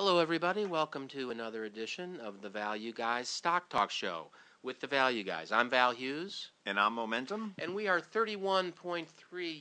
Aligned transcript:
Hello, 0.00 0.20
everybody. 0.20 0.64
Welcome 0.64 1.08
to 1.08 1.32
another 1.32 1.64
edition 1.64 2.20
of 2.20 2.40
the 2.40 2.48
Value 2.48 2.92
Guys 2.92 3.28
Stock 3.28 3.68
Talk 3.68 3.90
Show 3.90 4.28
with 4.62 4.78
the 4.78 4.86
Value 4.86 5.24
Guys. 5.24 5.50
I'm 5.50 5.68
Val 5.68 5.90
Hughes, 5.90 6.52
And 6.66 6.78
I'm 6.78 6.92
Momentum, 6.92 7.56
and 7.58 7.74
we 7.74 7.88
are 7.88 8.00
31.3 8.00 9.08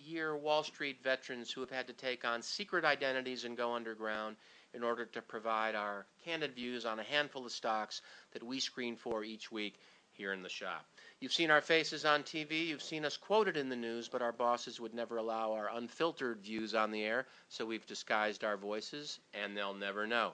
year 0.06 0.38
Wall 0.38 0.62
Street 0.62 1.02
veterans 1.04 1.52
who 1.52 1.62
have 1.62 1.72
had 1.72 1.88
to 1.88 1.94
take 1.94 2.24
on 2.24 2.44
secret 2.44 2.86
identities 2.86 3.46
and 3.46 3.58
go 3.58 3.74
underground 3.74 4.36
in 4.76 4.84
order 4.84 5.08
to 5.08 5.24
provide 5.24 5.74
our 5.74 6.06
candid 6.24 6.54
views 6.54 6.86
on 6.86 7.00
a 7.00 7.04
handful 7.04 7.44
of 7.44 7.52
stocks 7.52 8.04
that 8.32 8.44
we 8.44 8.60
screen 8.60 8.96
for 8.96 9.24
each 9.24 9.52
week 9.52 9.80
here 10.12 10.34
in 10.34 10.44
the 10.44 10.50
shop. 10.50 10.86
You've 11.20 11.34
seen 11.34 11.50
our 11.50 11.62
faces 11.62 12.06
on 12.06 12.22
TV, 12.22 12.68
you've 12.68 12.84
seen 12.84 13.04
us 13.04 13.18
quoted 13.18 13.58
in 13.58 13.70
the 13.70 13.76
news, 13.76 14.08
but 14.08 14.22
our 14.22 14.32
bosses 14.32 14.80
would 14.80 14.94
never 14.94 15.18
allow 15.18 15.52
our 15.52 15.68
unfiltered 15.74 16.42
views 16.42 16.76
on 16.76 16.92
the 16.92 17.04
air, 17.04 17.26
so 17.50 17.66
we've 17.66 17.88
disguised 17.88 18.44
our 18.44 18.56
voices, 18.56 19.20
and 19.34 19.58
they'll 19.58 19.74
never 19.74 20.06
know. 20.06 20.34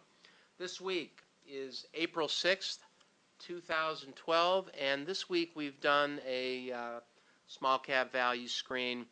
This 0.58 0.82
week 0.82 1.22
is 1.48 1.86
April 1.94 2.28
6th, 2.28 2.80
2012, 3.40 4.70
and 4.78 5.08
this 5.08 5.30
week 5.30 5.54
we've 5.56 5.80
done 5.80 6.20
a 6.28 6.74
uh, 6.74 7.00
small 7.48 7.80
cap 7.80 8.12
value 8.12 8.50
screen 8.50 9.06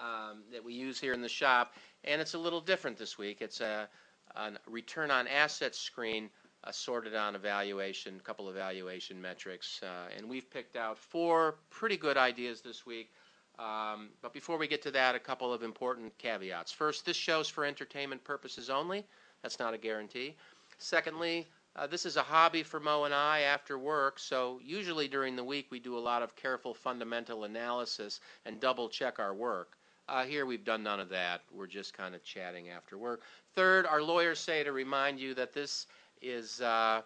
um, 0.00 0.44
that 0.52 0.62
we 0.62 0.74
use 0.74 1.00
here 1.00 1.12
in 1.12 1.22
the 1.22 1.28
shop, 1.28 1.74
and 2.04 2.20
it's 2.20 2.34
a 2.34 2.38
little 2.38 2.60
different 2.60 2.96
this 2.96 3.18
week. 3.18 3.38
It's 3.40 3.60
a, 3.60 3.88
a 4.36 4.52
return 4.68 5.10
on 5.10 5.26
assets 5.26 5.80
screen 5.80 6.30
sorted 6.70 7.14
on 7.14 7.34
evaluation, 7.34 8.16
a 8.16 8.22
couple 8.22 8.48
of 8.48 8.56
evaluation 8.56 9.20
metrics, 9.20 9.80
uh, 9.82 10.08
and 10.16 10.28
we've 10.28 10.50
picked 10.50 10.76
out 10.76 10.98
four 10.98 11.56
pretty 11.70 11.96
good 11.96 12.16
ideas 12.16 12.60
this 12.60 12.84
week. 12.84 13.10
Um, 13.58 14.10
but 14.22 14.32
before 14.32 14.56
we 14.56 14.68
get 14.68 14.82
to 14.82 14.90
that, 14.92 15.14
a 15.14 15.18
couple 15.18 15.52
of 15.52 15.62
important 15.62 16.16
caveats. 16.18 16.70
First, 16.70 17.04
this 17.04 17.16
show's 17.16 17.48
for 17.48 17.64
entertainment 17.64 18.22
purposes 18.22 18.70
only. 18.70 19.04
That's 19.42 19.58
not 19.58 19.74
a 19.74 19.78
guarantee. 19.78 20.36
Secondly, 20.78 21.46
uh, 21.74 21.86
this 21.86 22.06
is 22.06 22.16
a 22.16 22.22
hobby 22.22 22.62
for 22.62 22.80
Mo 22.80 23.04
and 23.04 23.14
I 23.14 23.40
after 23.40 23.78
work, 23.78 24.18
so 24.18 24.60
usually 24.62 25.08
during 25.08 25.36
the 25.36 25.44
week 25.44 25.66
we 25.70 25.80
do 25.80 25.96
a 25.96 26.00
lot 26.00 26.22
of 26.22 26.36
careful 26.36 26.74
fundamental 26.74 27.44
analysis 27.44 28.20
and 28.44 28.60
double 28.60 28.88
check 28.88 29.18
our 29.18 29.34
work. 29.34 29.76
Uh, 30.08 30.24
here 30.24 30.46
we've 30.46 30.64
done 30.64 30.82
none 30.82 31.00
of 31.00 31.10
that. 31.10 31.42
We're 31.52 31.66
just 31.66 31.92
kind 31.92 32.14
of 32.14 32.24
chatting 32.24 32.70
after 32.70 32.96
work. 32.96 33.22
Third, 33.54 33.86
our 33.86 34.02
lawyers 34.02 34.40
say 34.40 34.64
to 34.64 34.72
remind 34.72 35.20
you 35.20 35.34
that 35.34 35.52
this 35.52 35.86
is 36.22 36.60
uh, 36.60 37.02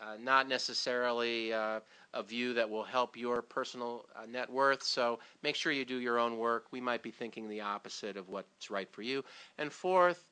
uh, 0.00 0.16
not 0.20 0.48
necessarily 0.48 1.52
uh, 1.52 1.80
a 2.12 2.22
view 2.22 2.52
that 2.54 2.68
will 2.68 2.84
help 2.84 3.16
your 3.16 3.42
personal 3.42 4.06
uh, 4.16 4.26
net 4.26 4.50
worth. 4.50 4.82
So 4.82 5.18
make 5.42 5.56
sure 5.56 5.72
you 5.72 5.84
do 5.84 5.98
your 5.98 6.18
own 6.18 6.38
work. 6.38 6.66
We 6.70 6.80
might 6.80 7.02
be 7.02 7.10
thinking 7.10 7.48
the 7.48 7.60
opposite 7.60 8.16
of 8.16 8.28
what's 8.28 8.70
right 8.70 8.90
for 8.90 9.02
you. 9.02 9.24
And 9.58 9.72
fourth, 9.72 10.24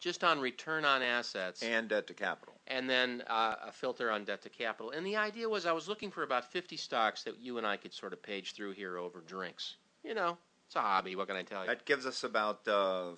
just 0.00 0.22
on 0.24 0.40
return 0.40 0.84
on 0.84 1.02
assets 1.02 1.62
And 1.62 1.88
debt 1.88 2.06
to 2.08 2.14
capital. 2.14 2.54
and 2.66 2.88
then 2.88 3.22
uh, 3.28 3.56
a 3.66 3.72
filter 3.72 4.10
on 4.10 4.24
debt 4.24 4.42
to 4.42 4.48
capital. 4.48 4.90
And 4.90 5.04
the 5.06 5.16
idea 5.16 5.48
was 5.48 5.66
I 5.66 5.72
was 5.72 5.88
looking 5.88 6.10
for 6.10 6.22
about 6.22 6.44
50 6.50 6.76
stocks 6.76 7.22
that 7.24 7.38
you 7.40 7.58
and 7.58 7.66
I 7.66 7.76
could 7.76 7.92
sort 7.92 8.12
of 8.12 8.22
page 8.22 8.52
through 8.54 8.72
here 8.72 8.96
over 8.98 9.20
drinks. 9.26 9.76
You 10.02 10.14
know, 10.14 10.36
it's 10.66 10.76
a 10.76 10.80
hobby. 10.80 11.16
What 11.16 11.28
can 11.28 11.36
I 11.36 11.42
tell 11.42 11.62
you? 11.62 11.68
That 11.68 11.84
gives 11.86 12.04
us 12.06 12.24
about 12.24 12.66
uh, 12.68 13.12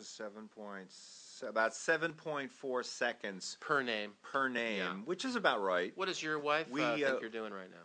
seven 0.00 0.48
points, 0.56 1.42
about 1.46 1.74
seven 1.74 2.12
point 2.12 2.50
four 2.50 2.82
seconds 2.82 3.56
Per 3.60 3.82
name. 3.82 4.12
per 4.22 4.48
name, 4.48 4.78
Yeah. 4.78 4.92
which 5.04 5.24
is 5.24 5.36
about 5.36 5.62
right. 5.62 5.92
What 5.96 6.06
does 6.06 6.22
your 6.22 6.38
wife 6.38 6.68
We, 6.70 6.82
uh, 6.82 6.94
think 6.96 7.06
uh, 7.08 7.18
you're 7.20 7.30
doing 7.30 7.52
right 7.52 7.70
now? 7.70 7.84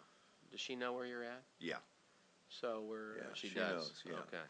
Does 0.52 0.60
she 0.62 0.76
know 0.76 0.94
where 0.94 1.06
you're 1.06 1.24
at? 1.24 1.42
Yeah, 1.60 1.76
So 2.50 2.84
we're 2.88 3.18
Yeah, 3.18 3.24
she, 3.34 3.48
she 3.50 3.56
does. 3.56 3.74
knows, 3.76 4.04
yeah. 4.06 4.14
Okay. 4.14 4.44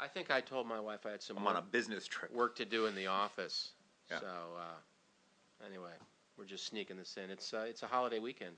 I 0.00 0.08
think 0.08 0.30
I 0.30 0.40
told 0.40 0.66
my 0.66 0.80
wife 0.80 1.00
I 1.06 1.10
had 1.10 1.22
some 1.22 1.36
I'm 1.38 1.44
work, 1.44 1.54
on 1.56 1.58
a 1.62 1.66
business 1.66 2.06
trip. 2.06 2.32
work 2.32 2.56
to 2.56 2.64
do 2.64 2.86
in 2.86 2.94
the 2.94 3.06
office. 3.06 3.70
Yeah. 4.10 4.20
So 4.20 4.26
uh, 4.26 5.66
anyway, 5.66 5.92
we're 6.36 6.44
just 6.46 6.66
sneaking 6.66 6.96
this 6.96 7.16
in. 7.22 7.30
It's 7.30 7.52
uh, 7.52 7.66
it's 7.68 7.82
a 7.82 7.86
holiday 7.86 8.18
weekend. 8.18 8.56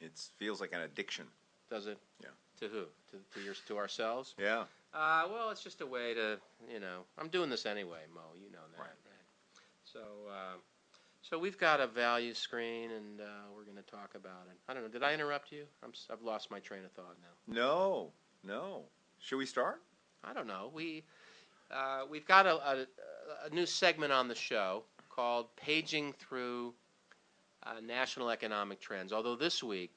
It 0.00 0.12
feels 0.36 0.60
like 0.60 0.72
an 0.72 0.80
addiction. 0.82 1.26
Does 1.70 1.86
it? 1.86 1.98
Yeah. 2.22 2.28
To 2.60 2.68
who? 2.68 2.84
To, 3.10 3.16
to 3.34 3.44
your 3.44 3.54
to 3.68 3.78
ourselves? 3.78 4.34
Yeah. 4.38 4.64
Uh, 4.94 5.24
well, 5.32 5.50
it's 5.50 5.62
just 5.62 5.80
a 5.80 5.86
way 5.86 6.12
to 6.14 6.38
you 6.70 6.80
know. 6.80 7.00
I'm 7.18 7.28
doing 7.28 7.48
this 7.48 7.64
anyway, 7.66 8.00
Mo. 8.14 8.20
You 8.36 8.50
know 8.52 8.58
that. 8.76 8.80
Right. 8.80 8.90
So 9.84 10.00
uh, 10.30 10.56
so 11.22 11.38
we've 11.38 11.58
got 11.58 11.80
a 11.80 11.86
value 11.86 12.34
screen, 12.34 12.90
and 12.90 13.20
uh, 13.20 13.24
we're 13.56 13.64
going 13.64 13.76
to 13.76 13.82
talk 13.90 14.14
about 14.14 14.46
it. 14.50 14.56
I 14.68 14.74
don't 14.74 14.82
know. 14.82 14.88
Did 14.88 15.02
I 15.02 15.14
interrupt 15.14 15.52
you? 15.52 15.64
I'm 15.82 15.90
s- 15.90 16.08
I've 16.12 16.22
lost 16.22 16.50
my 16.50 16.60
train 16.60 16.84
of 16.84 16.92
thought 16.92 17.16
now. 17.20 17.54
No, 17.54 18.10
no. 18.44 18.82
Should 19.20 19.36
we 19.36 19.46
start? 19.46 19.80
I 20.24 20.32
don't 20.32 20.46
know. 20.46 20.70
We 20.72 21.04
uh, 21.70 22.02
we've 22.08 22.26
got 22.26 22.46
a, 22.46 22.54
a, 22.54 22.86
a 23.46 23.54
new 23.54 23.66
segment 23.66 24.12
on 24.12 24.28
the 24.28 24.34
show 24.34 24.84
called 25.08 25.46
"Paging 25.56 26.12
Through 26.14 26.74
uh, 27.64 27.80
National 27.84 28.30
Economic 28.30 28.80
Trends." 28.80 29.12
Although 29.12 29.36
this 29.36 29.62
week 29.62 29.92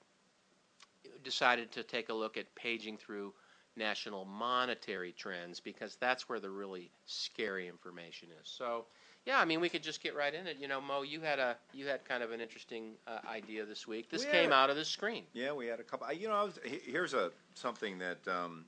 decided 1.23 1.71
to 1.71 1.83
take 1.83 2.09
a 2.09 2.13
look 2.13 2.37
at 2.37 2.53
paging 2.55 2.97
through 2.97 3.33
national 3.75 4.25
monetary 4.25 5.11
trends 5.11 5.59
because 5.59 5.97
that's 5.99 6.29
where 6.29 6.39
the 6.39 6.49
really 6.49 6.89
scary 7.05 7.67
information 7.67 8.29
is. 8.41 8.47
So, 8.47 8.85
yeah, 9.25 9.39
I 9.39 9.45
mean, 9.45 9.59
we 9.59 9.67
could 9.67 9.83
just 9.83 10.01
get 10.01 10.15
right 10.15 10.33
in 10.33 10.47
it. 10.47 10.57
You 10.59 10.67
know, 10.67 10.79
Mo, 10.79 11.01
you 11.01 11.19
had 11.19 11.39
a 11.39 11.57
you 11.73 11.87
had 11.87 12.05
kind 12.05 12.23
of 12.23 12.31
an 12.31 12.39
interesting 12.39 12.93
uh, 13.07 13.19
idea 13.29 13.65
this 13.65 13.87
week. 13.87 14.09
This 14.09 14.23
We 14.25 14.31
came 14.31 14.53
out 14.53 14.69
of 14.69 14.77
the 14.77 14.85
screen. 14.85 15.23
Yeah, 15.33 15.51
we 15.51 15.67
had 15.67 15.79
a 15.79 15.83
couple. 15.83 16.11
You 16.13 16.29
know, 16.29 16.35
I 16.35 16.43
was, 16.43 16.59
here's 16.63 17.13
a 17.13 17.31
something 17.55 17.97
that 17.99 18.25
um, 18.27 18.65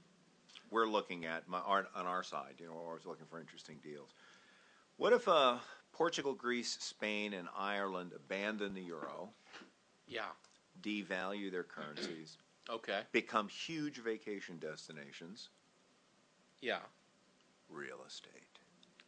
we're 0.72 0.88
looking 0.88 1.26
at 1.26 1.48
my, 1.48 1.60
our, 1.60 1.88
on 1.96 2.06
our 2.06 2.24
side. 2.24 2.56
You 2.60 2.68
know, 2.68 2.74
we're 2.74 2.88
always 2.88 3.06
looking 3.06 3.26
for 3.30 3.40
interesting 3.40 3.78
deals. 3.84 4.14
What 4.98 5.14
if 5.14 5.28
uh, 5.28 5.58
Portugal, 5.92 6.34
Greece, 6.34 6.78
Spain, 6.80 7.34
and 7.34 7.48
Ireland 7.58 8.12
abandon 8.16 8.74
the 8.74 8.82
euro, 8.82 9.30
Yeah. 10.08 10.30
devalue 10.82 11.52
their 11.52 11.64
currencies, 11.64 12.38
Okay. 12.70 13.02
become 13.12 13.48
huge 13.48 13.98
vacation 13.98 14.58
destinations, 14.60 15.50
Yeah. 16.62 16.80
real 17.70 18.00
estate? 18.06 18.32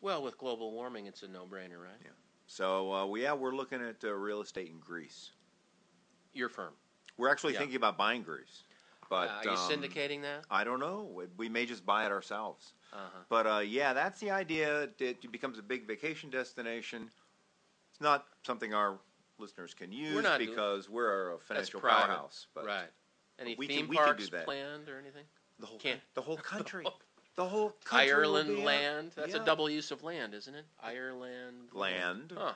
Well, 0.01 0.23
with 0.23 0.37
global 0.37 0.71
warming, 0.71 1.07
it's 1.07 1.23
a 1.23 1.27
no-brainer, 1.27 1.81
right? 1.83 1.99
Yeah. 2.01 2.11
So 2.47 2.93
uh, 2.93 3.05
we, 3.05 3.23
yeah, 3.23 3.33
we're 3.33 3.53
looking 3.55 3.81
at 3.81 4.01
uh, 4.03 4.13
real 4.13 4.41
estate 4.41 4.69
in 4.69 4.79
Greece. 4.79 5.31
Your 6.33 6.47
firm. 6.49 6.73
We're 7.17 7.29
actually 7.29 7.53
Yeah. 7.53 7.59
thinking 7.59 7.75
about 7.75 7.97
buying 7.97 8.21
Greece, 8.23 8.63
but 9.09 9.27
uh, 9.27 9.31
are 9.31 9.43
you 9.45 9.51
um, 9.51 9.57
syndicating 9.57 10.21
that? 10.21 10.45
I 10.49 10.63
don't 10.63 10.79
know. 10.79 11.09
We 11.37 11.49
may 11.49 11.65
just 11.65 11.85
buy 11.85 12.05
it 12.05 12.11
ourselves. 12.11 12.73
Uh-huh. 12.93 13.19
But 13.27 13.47
uh, 13.47 13.59
yeah, 13.59 13.93
that's 13.93 14.19
the 14.19 14.31
idea. 14.31 14.89
It 14.99 15.31
becomes 15.31 15.57
a 15.59 15.63
big 15.63 15.87
vacation 15.87 16.29
destination. 16.29 17.09
It's 17.91 18.01
not 18.01 18.25
something 18.43 18.73
our 18.73 18.99
listeners 19.39 19.73
can 19.73 19.91
use 19.91 20.23
not 20.23 20.39
doing- 20.39 20.51
because 20.51 20.89
we're 20.89 21.33
a 21.33 21.39
financial 21.39 21.81
powerhouse. 21.81 22.47
But 22.53 22.65
right. 22.65 22.89
Any 23.39 23.55
we 23.57 23.67
can- 23.67 23.75
theme 23.75 23.87
we 23.87 23.95
can 23.95 24.05
do 24.05 24.07
parks 24.07 24.29
that. 24.29 24.45
planned 24.45 24.89
or 24.89 24.99
anything? 24.99 25.23
the 25.59 25.65
whole 25.65 25.79
Can't- 25.79 26.01
the 26.13 26.21
whole 26.21 26.37
country, 26.37 26.85
the 27.35 27.45
whole 27.45 27.75
country 27.83 28.11
Ireland 28.11 28.63
land. 28.63 29.11
That's 29.15 29.33
yeah. 29.33 29.41
a 29.41 29.45
double 29.45 29.69
use 29.69 29.91
of 29.91 30.03
land, 30.03 30.33
isn't 30.33 30.55
it? 30.55 30.65
Ireland 30.81 31.69
land. 31.73 32.33
Huh. 32.35 32.53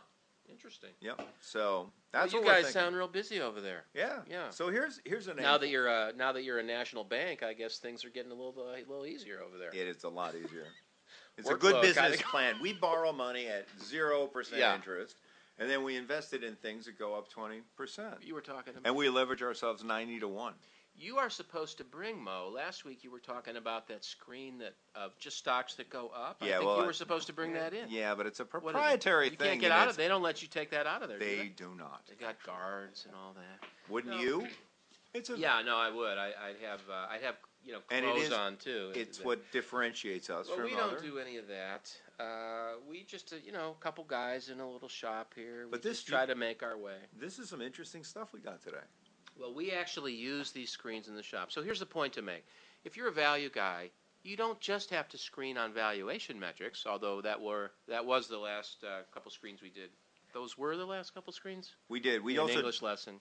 Interesting. 0.50 0.90
Yep. 1.02 1.22
So 1.42 1.60
Well, 1.60 1.92
that's 2.12 2.34
you 2.34 2.40
what 2.40 2.48
we're 2.48 2.62
guys 2.64 2.72
sound 2.74 2.96
real 2.96 3.08
busy 3.08 3.42
over 3.42 3.60
there. 3.62 3.86
Yeah. 3.94 4.20
Yeah. 4.30 4.50
So 4.50 4.70
here's 4.70 5.00
here's 5.06 5.28
an 5.28 5.38
Now 5.38 5.58
that 5.58 5.70
you're 5.70 5.88
a 5.88 6.14
now 6.16 6.32
that 6.34 6.44
you're 6.44 6.60
a 6.60 6.64
national 6.64 7.04
bank, 7.04 7.44
I 7.44 7.54
guess 7.54 7.78
things 7.80 8.04
are 8.06 8.10
getting 8.10 8.32
a 8.32 8.36
little 8.36 8.54
uh, 8.58 8.76
a 8.76 8.84
little 8.88 9.06
easier 9.06 9.42
over 9.42 9.58
there. 9.58 9.70
it 9.70 9.88
is 9.88 10.04
a 10.04 10.10
lot 10.10 10.36
easier. 10.36 10.66
It's 11.36 11.50
a 11.50 11.56
good 11.56 11.82
business 11.82 12.10
kinda- 12.18 12.24
plan. 12.30 12.56
We 12.62 12.74
borrow 12.74 13.12
money 13.12 13.48
at 13.48 13.66
zero 13.84 14.28
percent 14.28 14.60
Yeah. 14.60 14.76
interest, 14.76 15.16
and 15.58 15.68
then 15.68 15.84
we 15.84 15.96
invest 15.96 16.32
it 16.34 16.44
in 16.44 16.56
things 16.56 16.86
that 16.86 17.00
go 17.00 17.16
up 17.16 17.28
twenty 17.28 17.62
percent. 17.76 18.16
You 18.22 18.36
were 18.36 18.42
talking 18.42 18.74
about. 18.74 18.86
And 18.86 18.96
we 18.96 19.10
leverage 19.10 19.42
ourselves 19.42 19.84
90 19.84 20.20
to 20.20 20.28
1. 20.28 20.54
You 20.96 21.18
are 21.18 21.30
supposed 21.30 21.78
to 21.80 21.84
bring 21.84 22.22
Mo. 22.24 22.52
Last 22.54 22.86
week 22.86 23.04
you 23.04 23.12
were 23.12 23.20
talking 23.20 23.58
about 23.58 23.88
that 23.88 24.06
screen 24.06 24.60
that 24.60 24.76
of 24.96 25.18
just 25.18 25.38
stocks 25.38 25.74
that 25.76 25.90
go 25.90 26.12
up. 26.16 26.38
I 26.42 26.46
Yeah, 26.48 26.58
think 26.60 26.66
well, 26.68 26.80
you 26.82 26.86
were 26.86 26.94
supposed 26.94 27.28
to 27.28 27.34
bring 27.34 27.54
that 27.54 27.74
in. 27.74 27.90
Yeah, 27.90 28.14
but 28.16 28.28
it's 28.28 28.40
a 28.40 28.44
What 28.44 28.50
is 28.64 28.70
it? 28.70 28.74
proprietary 28.74 29.26
You 29.26 29.36
thing. 29.36 29.48
can't 29.50 29.62
get 29.62 29.72
out 29.72 29.88
of. 29.88 29.98
They 29.98 30.08
don't 30.08 30.22
let 30.22 30.42
you 30.44 30.48
take 30.48 30.70
that 30.72 30.86
out 30.86 31.02
of 31.02 31.10
there. 31.10 31.18
do 31.20 31.26
They 31.26 31.36
they? 31.38 31.48
do 31.50 31.74
not. 31.76 32.04
They 32.08 32.16
got 32.16 32.42
guards 32.46 33.06
and 33.06 33.16
all 33.16 33.34
that. 33.34 33.68
Wouldn't 33.90 34.16
No. 34.16 34.22
you? 34.22 34.48
It's 35.16 35.30
a. 35.30 35.38
Yeah, 35.38 35.62
no, 35.64 35.78
I 35.78 35.90
would. 35.90 36.18
I, 36.18 36.28
I'd 36.28 36.58
have. 36.64 36.82
Uh, 36.90 37.08
I'd 37.10 37.24
have. 37.24 37.36
You 37.66 37.72
know, 37.72 37.80
And 37.92 38.06
it 38.06 38.14
clothes 38.14 38.34
on 38.34 38.58
too. 38.58 38.92
It's 38.94 39.20
That- 39.20 39.26
what 39.26 39.52
differentiates 39.54 40.30
us 40.30 40.48
Well, 40.48 40.58
from 40.58 40.66
we 40.66 40.74
other. 40.76 40.96
don't 40.96 41.02
do 41.02 41.18
any 41.18 41.38
of 41.38 41.48
that. 41.48 41.96
Uh, 42.20 42.74
we 42.90 43.04
just, 43.04 43.32
uh, 43.32 43.38
you 43.38 43.54
know, 43.54 43.72
a 43.80 43.82
couple 43.82 44.04
guys 44.04 44.50
in 44.50 44.60
a 44.60 44.70
little 44.70 44.90
shop 44.90 45.34
here. 45.34 45.66
But 45.72 45.82
we 45.82 45.90
this 45.90 46.00
just 46.00 46.08
try 46.10 46.26
to 46.26 46.36
make 46.36 46.62
our 46.62 46.78
way. 46.78 46.98
This 47.18 47.40
is 47.40 47.48
some 47.50 47.62
interesting 47.62 48.04
stuff 48.04 48.34
we 48.34 48.42
got 48.42 48.62
today. 48.62 48.84
Well, 49.40 49.54
we 49.54 49.72
actually 49.72 50.14
use 50.14 50.52
these 50.52 50.70
screens 50.70 51.08
in 51.08 51.16
the 51.16 51.24
shop. 51.24 51.52
So 51.52 51.64
here's 51.64 51.80
the 51.80 51.86
point 51.86 52.14
to 52.14 52.22
make: 52.22 52.46
if 52.84 52.96
you're 52.96 53.08
a 53.08 53.14
value 53.14 53.50
guy, 53.50 53.90
you 54.24 54.38
don't 54.38 54.60
just 54.60 54.90
have 54.92 55.08
to 55.10 55.18
screen 55.18 55.58
on 55.58 55.74
valuation 55.74 56.40
metrics. 56.40 56.86
Although 56.86 57.22
that 57.22 57.42
were 57.42 57.72
that 57.88 58.06
was 58.06 58.28
the 58.28 58.38
last 58.38 58.84
uh, 58.84 59.02
couple 59.14 59.32
screens 59.32 59.62
we 59.62 59.70
did. 59.70 59.90
Those 60.34 60.58
were 60.58 60.76
the 60.76 60.86
last 60.86 61.14
couple 61.14 61.32
screens. 61.32 61.76
We 61.90 62.00
did. 62.00 62.24
We 62.24 62.34
in 62.34 62.40
an 62.40 62.44
also 62.44 62.58
English 62.60 62.82
lesson. 62.82 63.20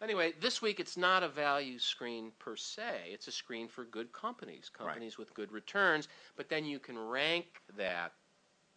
Anyway, 0.00 0.32
this 0.40 0.62
week 0.62 0.78
it's 0.78 0.96
not 0.96 1.22
a 1.22 1.28
value 1.28 1.78
screen 1.78 2.30
per 2.38 2.54
se. 2.56 3.10
It's 3.10 3.26
a 3.26 3.32
screen 3.32 3.66
for 3.68 3.84
good 3.84 4.12
companies, 4.12 4.68
companies 4.68 5.18
with 5.18 5.34
good 5.34 5.50
returns. 5.50 6.08
But 6.36 6.48
then 6.48 6.64
you 6.64 6.78
can 6.78 6.96
rank 6.98 7.46
that 7.76 8.12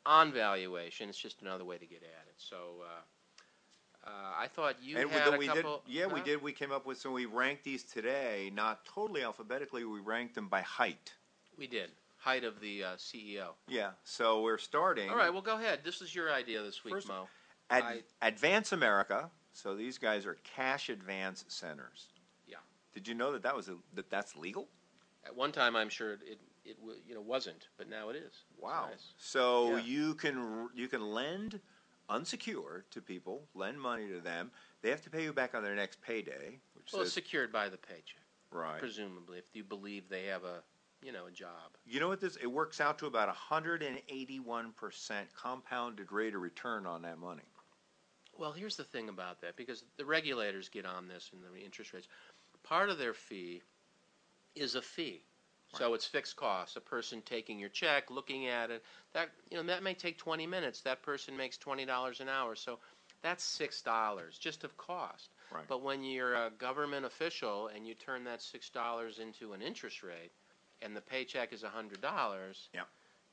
on 0.06 0.32
valuation. 0.32 1.10
It's 1.10 1.18
just 1.18 1.42
another 1.42 1.64
way 1.64 1.78
to 1.78 1.86
get 1.86 2.02
at 2.02 2.28
it. 2.28 2.36
So 2.38 2.84
uh, 2.84 3.02
uh, 4.06 4.10
I 4.38 4.48
thought 4.48 4.76
you 4.82 4.98
and 4.98 5.10
had 5.12 5.34
a 5.34 5.38
we 5.38 5.48
couple. 5.48 5.84
did. 5.86 5.94
Yeah, 5.94 6.08
we 6.08 6.22
did. 6.22 6.42
We 6.42 6.52
came 6.54 6.72
up 6.72 6.86
with 6.86 6.98
so 6.98 7.12
we 7.12 7.26
ranked 7.26 7.64
these 7.64 7.84
today, 7.84 8.52
not 8.54 8.84
totally 8.86 9.24
alphabetically. 9.24 9.86
We 9.86 10.00
ranked 10.00 10.36
them 10.36 10.48
by 10.48 10.62
height. 10.62 11.14
We 11.58 11.68
did. 11.68 11.92
Height 12.18 12.44
of 12.44 12.60
the 12.60 12.84
uh, 12.84 12.88
CEO. 12.98 13.50
Yeah. 13.68 13.92
So 14.04 14.42
we're 14.42 14.58
starting. 14.58 15.10
All 15.10 15.16
right. 15.16 15.32
Well, 15.32 15.42
go 15.42 15.58
ahead. 15.58 15.80
This 15.84 16.02
is 16.02 16.14
your 16.16 16.32
idea 16.32 16.62
this 16.64 16.84
week, 16.84 16.94
First- 16.96 17.08
Mo. 17.08 17.28
Ad- 17.70 17.84
I- 18.22 18.28
Advance 18.28 18.72
America. 18.72 19.30
So 19.54 19.76
these 19.76 19.98
guys 19.98 20.26
are 20.26 20.38
cash 20.44 20.90
advance 20.90 21.46
centers. 21.48 22.08
Yeah. 22.48 22.58
Did 22.94 23.08
you 23.08 23.14
know 23.14 23.32
that 23.34 23.44
that 23.44 23.56
was 23.56 23.70
a, 23.70 23.76
that 23.96 24.10
that's 24.10 24.36
legal? 24.36 24.68
At 25.26 25.36
one 25.36 25.52
time, 25.52 25.76
I'm 25.76 25.90
sure 25.90 26.14
it 26.14 26.40
it 26.66 26.78
you 27.08 27.16
know 27.16 27.22
wasn't, 27.22 27.68
but 27.78 27.90
now 27.90 28.10
it 28.10 28.16
is. 28.16 28.34
Wow. 28.60 28.88
nice. 28.90 29.14
So 29.18 29.78
Yeah. 29.78 29.84
you 29.84 30.14
can 30.16 30.70
you 30.76 30.88
can 30.88 31.02
lend 31.02 31.60
unsecured 32.12 32.84
to 32.92 33.02
people, 33.02 33.48
lend 33.56 33.80
money 33.80 34.08
to 34.10 34.20
them. 34.20 34.52
They 34.82 34.90
have 34.90 35.02
to 35.04 35.10
pay 35.10 35.24
you 35.24 35.34
back 35.34 35.56
on 35.56 35.64
their 35.64 35.76
next 35.76 36.02
payday, 36.02 36.60
which 36.74 36.92
Well, 36.92 37.02
it's 37.02 37.12
says 37.12 37.24
secured 37.24 37.52
by 37.52 37.70
the 37.70 37.78
paycheck, 37.78 38.22
right. 38.52 38.80
presumably, 38.80 39.40
if 39.40 39.46
you 39.54 39.64
believe 39.64 40.10
they 40.10 40.26
have 40.26 40.44
a 40.44 40.62
you 41.04 41.12
know 41.12 41.26
a 41.26 41.32
job. 41.32 41.78
You 41.86 42.00
know 42.00 42.08
what 42.08 42.22
this? 42.22 42.36
It 42.36 42.48
works 42.48 42.80
out 42.80 43.00
to 43.00 43.08
about 43.08 43.28
181 43.28 44.72
percent 44.74 45.28
compounded 45.36 46.12
rate 46.12 46.36
of 46.36 46.42
return 46.42 46.86
on 46.86 47.02
that 47.04 47.18
money. 47.18 47.42
Well, 48.38 48.52
here's 48.52 48.76
the 48.76 48.84
thing 48.84 49.10
about 49.10 49.42
that 49.42 49.56
because 49.56 49.84
the 49.98 50.06
regulators 50.06 50.70
get 50.70 50.86
on 50.86 51.08
this 51.08 51.32
and 51.34 51.42
the 51.54 51.64
interest 51.64 51.94
rates. 51.94 52.08
Part 52.64 52.90
of 52.90 52.98
their 52.98 53.14
fee 53.14 53.62
is 54.56 54.76
a 54.76 54.82
fee. 54.82 55.24
So 55.78 55.94
it's 55.94 56.06
fixed 56.06 56.36
costs. 56.36 56.76
A 56.76 56.82
person 56.82 57.22
taking 57.26 57.58
your 57.60 57.70
check, 57.70 58.12
looking 58.12 58.48
at 58.48 58.72
it, 58.72 58.84
that 59.14 59.30
you 59.50 59.58
know 59.58 59.64
that 59.64 59.84
may 59.84 59.94
take 59.94 60.18
20 60.18 60.46
minutes. 60.48 60.82
That 60.82 61.02
person 61.02 61.36
makes 61.38 61.58
$20 61.58 62.20
an 62.20 62.30
hour. 62.30 62.56
So 62.56 62.80
that's 63.22 63.44
$6 63.60 64.40
just 64.40 64.64
of 64.64 64.76
cost. 64.78 65.30
Right. 65.54 65.64
But 65.68 65.82
when 65.84 66.04
you're 66.04 66.34
a 66.36 66.50
government 66.58 67.06
official 67.06 67.68
and 67.68 67.88
you 67.88 67.94
turn 67.94 68.24
that 68.26 68.40
$6 68.40 69.20
into 69.20 69.54
an 69.54 69.62
interest 69.62 70.04
rate 70.04 70.32
and 70.82 70.96
the 70.96 71.02
paycheck 71.02 71.54
is 71.54 71.62
$100, 71.64 72.02
Yeah. 72.74 72.82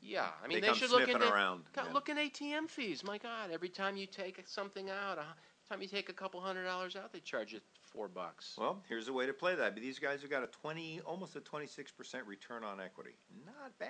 yeah, 0.00 0.28
I 0.44 0.46
mean 0.48 0.60
They 0.60 0.68
they, 0.68 0.74
should 0.74 0.90
look 0.90 1.08
into 1.08 1.32
around, 1.32 1.64
God, 1.72 1.86
yeah. 1.86 1.92
look 1.92 2.08
at 2.08 2.16
ATM 2.18 2.68
fees. 2.68 3.02
My 3.02 3.18
God, 3.18 3.50
every 3.50 3.68
time 3.70 3.96
you 3.96 4.06
take 4.06 4.40
something 4.46 4.90
out, 4.90 5.18
time 5.68 5.82
you 5.82 5.88
take 5.88 6.08
a 6.08 6.12
couple 6.12 6.40
hundred 6.40 6.64
dollars 6.64 6.96
out, 6.96 7.12
they 7.12 7.20
charge 7.20 7.52
you 7.52 7.60
four 7.82 8.08
bucks. 8.08 8.54
Well, 8.58 8.82
here's 8.88 9.08
a 9.08 9.12
way 9.12 9.26
to 9.26 9.32
play 9.32 9.54
that. 9.54 9.74
But 9.74 9.82
these 9.82 9.98
guys 9.98 10.22
have 10.22 10.30
got 10.30 10.42
a 10.42 10.46
20, 10.46 11.00
almost 11.04 11.36
a 11.36 11.40
26 11.40 11.92
percent 11.92 12.26
return 12.26 12.64
on 12.64 12.80
equity. 12.80 13.16
Not 13.46 13.78
bad. 13.78 13.88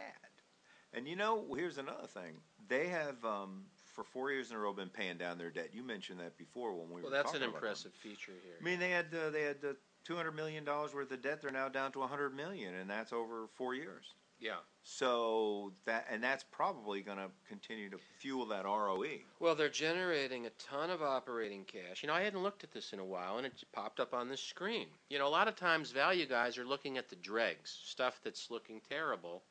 And 0.95 1.07
you 1.07 1.17
know, 1.17 1.45
here's 1.57 1.79
another 1.79 2.07
thing. 2.07 2.39
They 2.69 2.89
have 2.89 3.23
um, 3.25 3.65
for 3.95 4.05
four 4.05 4.31
years 4.31 4.51
in 4.51 4.57
a 4.57 4.59
row 4.59 4.73
been 4.73 4.89
paying 4.89 5.19
down 5.19 5.39
their 5.39 5.51
debt. 5.51 5.71
You 5.73 5.83
mentioned 5.83 6.21
that 6.21 6.37
before 6.39 6.75
when 6.75 6.89
we 6.89 7.03
well, 7.03 7.11
were 7.11 7.11
Well, 7.11 7.23
that's 7.23 7.35
an 7.35 7.43
impressive 7.43 7.93
feature 7.93 8.33
here. 8.43 8.55
I 8.61 8.65
mean, 8.65 8.79
they 8.79 8.91
had 8.91 9.07
uh, 9.15 9.31
they 9.31 9.43
had 9.43 9.57
uh, 9.65 9.75
200 10.05 10.33
million 10.33 10.65
dollars 10.65 10.95
worth 10.95 11.11
of 11.13 11.23
debt. 11.23 11.43
They're 11.43 11.51
now 11.51 11.69
down 11.69 11.93
to 11.93 12.01
100 12.01 12.35
million, 12.35 12.75
and 12.75 12.89
that's 12.89 13.13
over 13.13 13.47
four 13.57 13.75
years. 13.75 14.15
Yeah. 14.41 14.57
So 14.85 15.73
that 15.85 16.07
and 16.11 16.23
that's 16.23 16.45
probably 16.51 17.03
going 17.03 17.19
to 17.19 17.29
continue 17.49 17.91
to 17.91 17.99
fuel 18.19 18.47
that. 18.47 18.65
ROE. 18.65 19.05
Well, 19.39 19.55
they're 19.55 19.69
generating 19.69 20.47
a 20.47 20.51
ton 20.51 20.91
of 20.91 21.03
operating 21.03 21.65
cash. 21.65 22.03
You 22.03 22.07
know, 22.07 22.15
I 22.15 22.23
hadn't 22.23 22.43
looked 22.43 22.65
at 22.65 22.73
this 22.73 22.93
in 22.93 22.99
a 22.99 23.05
while, 23.05 23.37
and 23.37 23.47
it 23.47 23.53
popped 23.73 24.01
up 24.01 24.15
on 24.15 24.29
the 24.29 24.37
screen. 24.37 24.87
You 25.11 25.19
know, 25.19 25.27
a 25.27 25.29
lot 25.29 25.49
of 25.49 25.57
times 25.57 25.91
value 25.91 26.27
guys 26.27 26.57
are 26.57 26.65
looking 26.65 26.97
at 26.97 27.09
the 27.09 27.17
dregs, 27.17 27.79
stuff 27.85 28.21
that's 28.25 28.51
looking 28.51 28.81
terrible, 28.89 29.43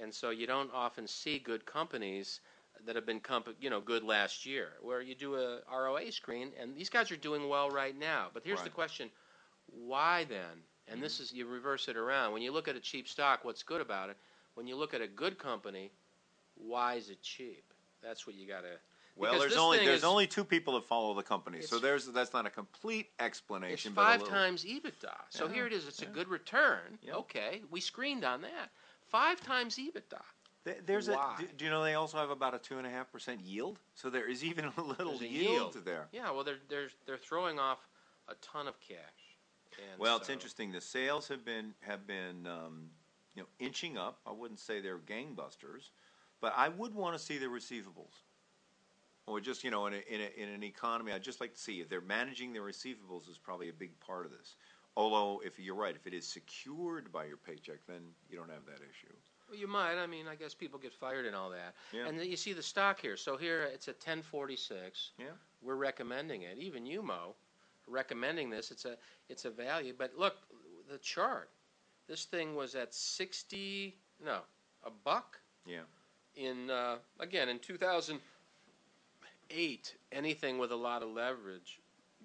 and 0.00 0.14
so 0.14 0.30
you 0.30 0.46
don't 0.46 0.70
often 0.72 1.06
see 1.06 1.38
good 1.38 1.66
companies 1.66 2.40
that 2.86 2.96
have 2.96 3.04
been 3.04 3.20
comp- 3.20 3.56
you 3.60 3.68
know 3.68 3.80
good 3.80 4.02
last 4.02 4.46
year. 4.46 4.68
Where 4.80 5.02
you 5.02 5.14
do 5.14 5.34
a 5.36 5.60
ROA 5.70 6.10
screen, 6.12 6.52
and 6.58 6.74
these 6.74 6.88
guys 6.88 7.10
are 7.10 7.16
doing 7.16 7.48
well 7.48 7.70
right 7.70 7.98
now. 7.98 8.28
But 8.32 8.44
here's 8.44 8.62
the 8.62 8.70
question: 8.70 9.10
Why 9.66 10.24
then? 10.24 10.62
And 10.90 11.02
this 11.02 11.20
is 11.20 11.32
you 11.32 11.46
reverse 11.46 11.88
it 11.88 11.96
around. 11.96 12.32
When 12.32 12.42
you 12.42 12.52
look 12.52 12.68
at 12.68 12.76
a 12.76 12.80
cheap 12.80 13.06
stock, 13.08 13.44
what's 13.44 13.62
good 13.62 13.80
about 13.80 14.10
it? 14.10 14.16
When 14.54 14.66
you 14.66 14.76
look 14.76 14.92
at 14.94 15.00
a 15.00 15.06
good 15.06 15.38
company, 15.38 15.90
why 16.56 16.94
is 16.94 17.10
it 17.10 17.22
cheap? 17.22 17.64
That's 18.02 18.26
what 18.26 18.34
you 18.36 18.46
got 18.46 18.62
to. 18.62 18.78
Well, 19.16 19.38
there's 19.38 19.56
only 19.56 19.78
there's 19.78 19.98
is- 19.98 20.04
only 20.04 20.26
two 20.26 20.44
people 20.44 20.74
that 20.74 20.86
follow 20.86 21.12
the 21.14 21.22
company, 21.22 21.60
so 21.60 21.78
there's 21.78 22.06
that's 22.06 22.32
not 22.32 22.46
a 22.46 22.50
complete 22.50 23.10
explanation. 23.18 23.92
a 23.92 23.94
five 23.94 24.20
little- 24.20 24.34
times 24.34 24.64
EBITDA. 24.64 25.14
So 25.28 25.46
Yeah, 25.46 25.52
here 25.52 25.66
it 25.66 25.72
is. 25.72 25.86
It's 25.86 26.00
yeah. 26.00 26.08
a 26.08 26.12
good 26.12 26.28
return. 26.28 26.98
Yeah. 27.02 27.14
Okay, 27.14 27.62
we 27.70 27.80
screened 27.80 28.24
on 28.24 28.40
that. 28.42 28.70
Five 29.08 29.40
times 29.40 29.76
EBITDA. 29.76 30.22
There's 30.86 31.08
Why? 31.08 31.34
a. 31.38 31.40
Do, 31.42 31.48
do 31.56 31.64
you 31.64 31.70
know 31.70 31.82
they 31.82 31.94
also 31.94 32.18
have 32.18 32.30
about 32.30 32.54
a 32.54 32.58
two 32.58 32.78
and 32.78 32.86
a 32.86 32.90
half 32.90 33.10
percent 33.10 33.40
yield? 33.40 33.78
So 33.94 34.08
there 34.10 34.28
is 34.28 34.44
even 34.44 34.66
a 34.76 34.82
little 34.82 35.18
a 35.20 35.24
yield, 35.24 35.74
yield. 35.74 35.84
there. 35.84 36.08
Yeah. 36.12 36.30
Well, 36.30 36.44
they're 36.44 36.58
they're 36.68 36.88
they're 37.06 37.16
throwing 37.18 37.58
off 37.58 37.78
a 38.28 38.34
ton 38.36 38.68
of 38.68 38.78
cash. 38.80 38.96
And 39.90 40.00
Well, 40.00 40.16
it's 40.16 40.28
interesting. 40.28 40.72
The 40.72 40.80
sales 40.80 41.28
have 41.28 41.44
been 41.44 41.74
have 41.80 42.06
been 42.06 42.46
um, 42.46 42.90
you 43.34 43.42
know 43.42 43.48
inching 43.58 43.96
up. 43.96 44.20
I 44.26 44.32
wouldn't 44.32 44.60
say 44.60 44.80
they're 44.80 44.98
gangbusters, 44.98 45.90
but 46.40 46.54
I 46.56 46.68
would 46.68 46.94
want 46.94 47.16
to 47.16 47.22
see 47.22 47.38
the 47.38 47.46
receivables. 47.46 48.22
Or 49.26 49.40
just 49.40 49.62
you 49.62 49.70
know 49.70 49.86
in 49.86 49.94
a, 49.94 50.02
in, 50.12 50.20
a, 50.20 50.42
in 50.42 50.48
an 50.48 50.62
economy, 50.62 51.12
I'd 51.12 51.22
just 51.22 51.40
like 51.40 51.54
to 51.54 51.60
see 51.60 51.80
if 51.80 51.88
they're 51.88 52.00
managing 52.00 52.52
their 52.52 52.62
receivables 52.62 53.28
is 53.30 53.38
probably 53.38 53.68
a 53.68 53.72
big 53.72 53.98
part 54.00 54.26
of 54.26 54.32
this. 54.32 54.56
Although, 54.96 55.40
if 55.44 55.58
you're 55.58 55.76
right, 55.76 55.94
if 55.94 56.06
it 56.06 56.14
is 56.14 56.26
secured 56.26 57.12
by 57.12 57.24
your 57.24 57.36
paycheck, 57.36 57.78
then 57.86 58.02
you 58.28 58.36
don't 58.36 58.50
have 58.50 58.66
that 58.66 58.78
issue. 58.78 59.14
Well, 59.48 59.58
you 59.58 59.68
might. 59.68 59.96
I 59.96 60.06
mean, 60.06 60.26
I 60.28 60.34
guess 60.34 60.52
people 60.52 60.78
get 60.78 60.92
fired 60.92 61.26
and 61.26 61.34
all 61.34 61.50
that. 61.50 61.74
Yeah. 61.92 62.06
And 62.06 62.18
then 62.18 62.28
you 62.28 62.36
see 62.36 62.52
the 62.52 62.62
stock 62.62 63.00
here. 63.00 63.16
So 63.16 63.36
here 63.36 63.62
it's 63.62 63.88
at 63.88 63.94
1046. 63.94 65.10
Yeah. 65.18 65.26
We're 65.62 65.76
recommending 65.76 66.42
it. 66.42 66.58
Even 66.58 66.86
you, 66.86 67.02
Mo, 67.02 67.34
recommending 67.90 68.50
this. 68.50 68.70
It's 68.70 68.84
a 68.84 68.96
it's 69.28 69.44
a 69.44 69.50
value. 69.50 69.94
But 69.96 70.12
look, 70.16 70.36
the 70.90 70.98
chart. 70.98 71.50
This 72.08 72.24
thing 72.24 72.54
was 72.56 72.74
at 72.74 72.92
60. 72.94 73.96
No, 74.24 74.38
a 74.84 74.90
buck. 75.04 75.38
Yeah. 75.66 75.80
in 76.36 76.70
uh, 76.70 76.96
again 77.20 77.48
in 77.48 77.58
2008 77.58 79.94
anything 80.12 80.58
with 80.58 80.70
a 80.72 80.76
lot 80.76 81.02
of 81.02 81.10
leverage 81.10 81.80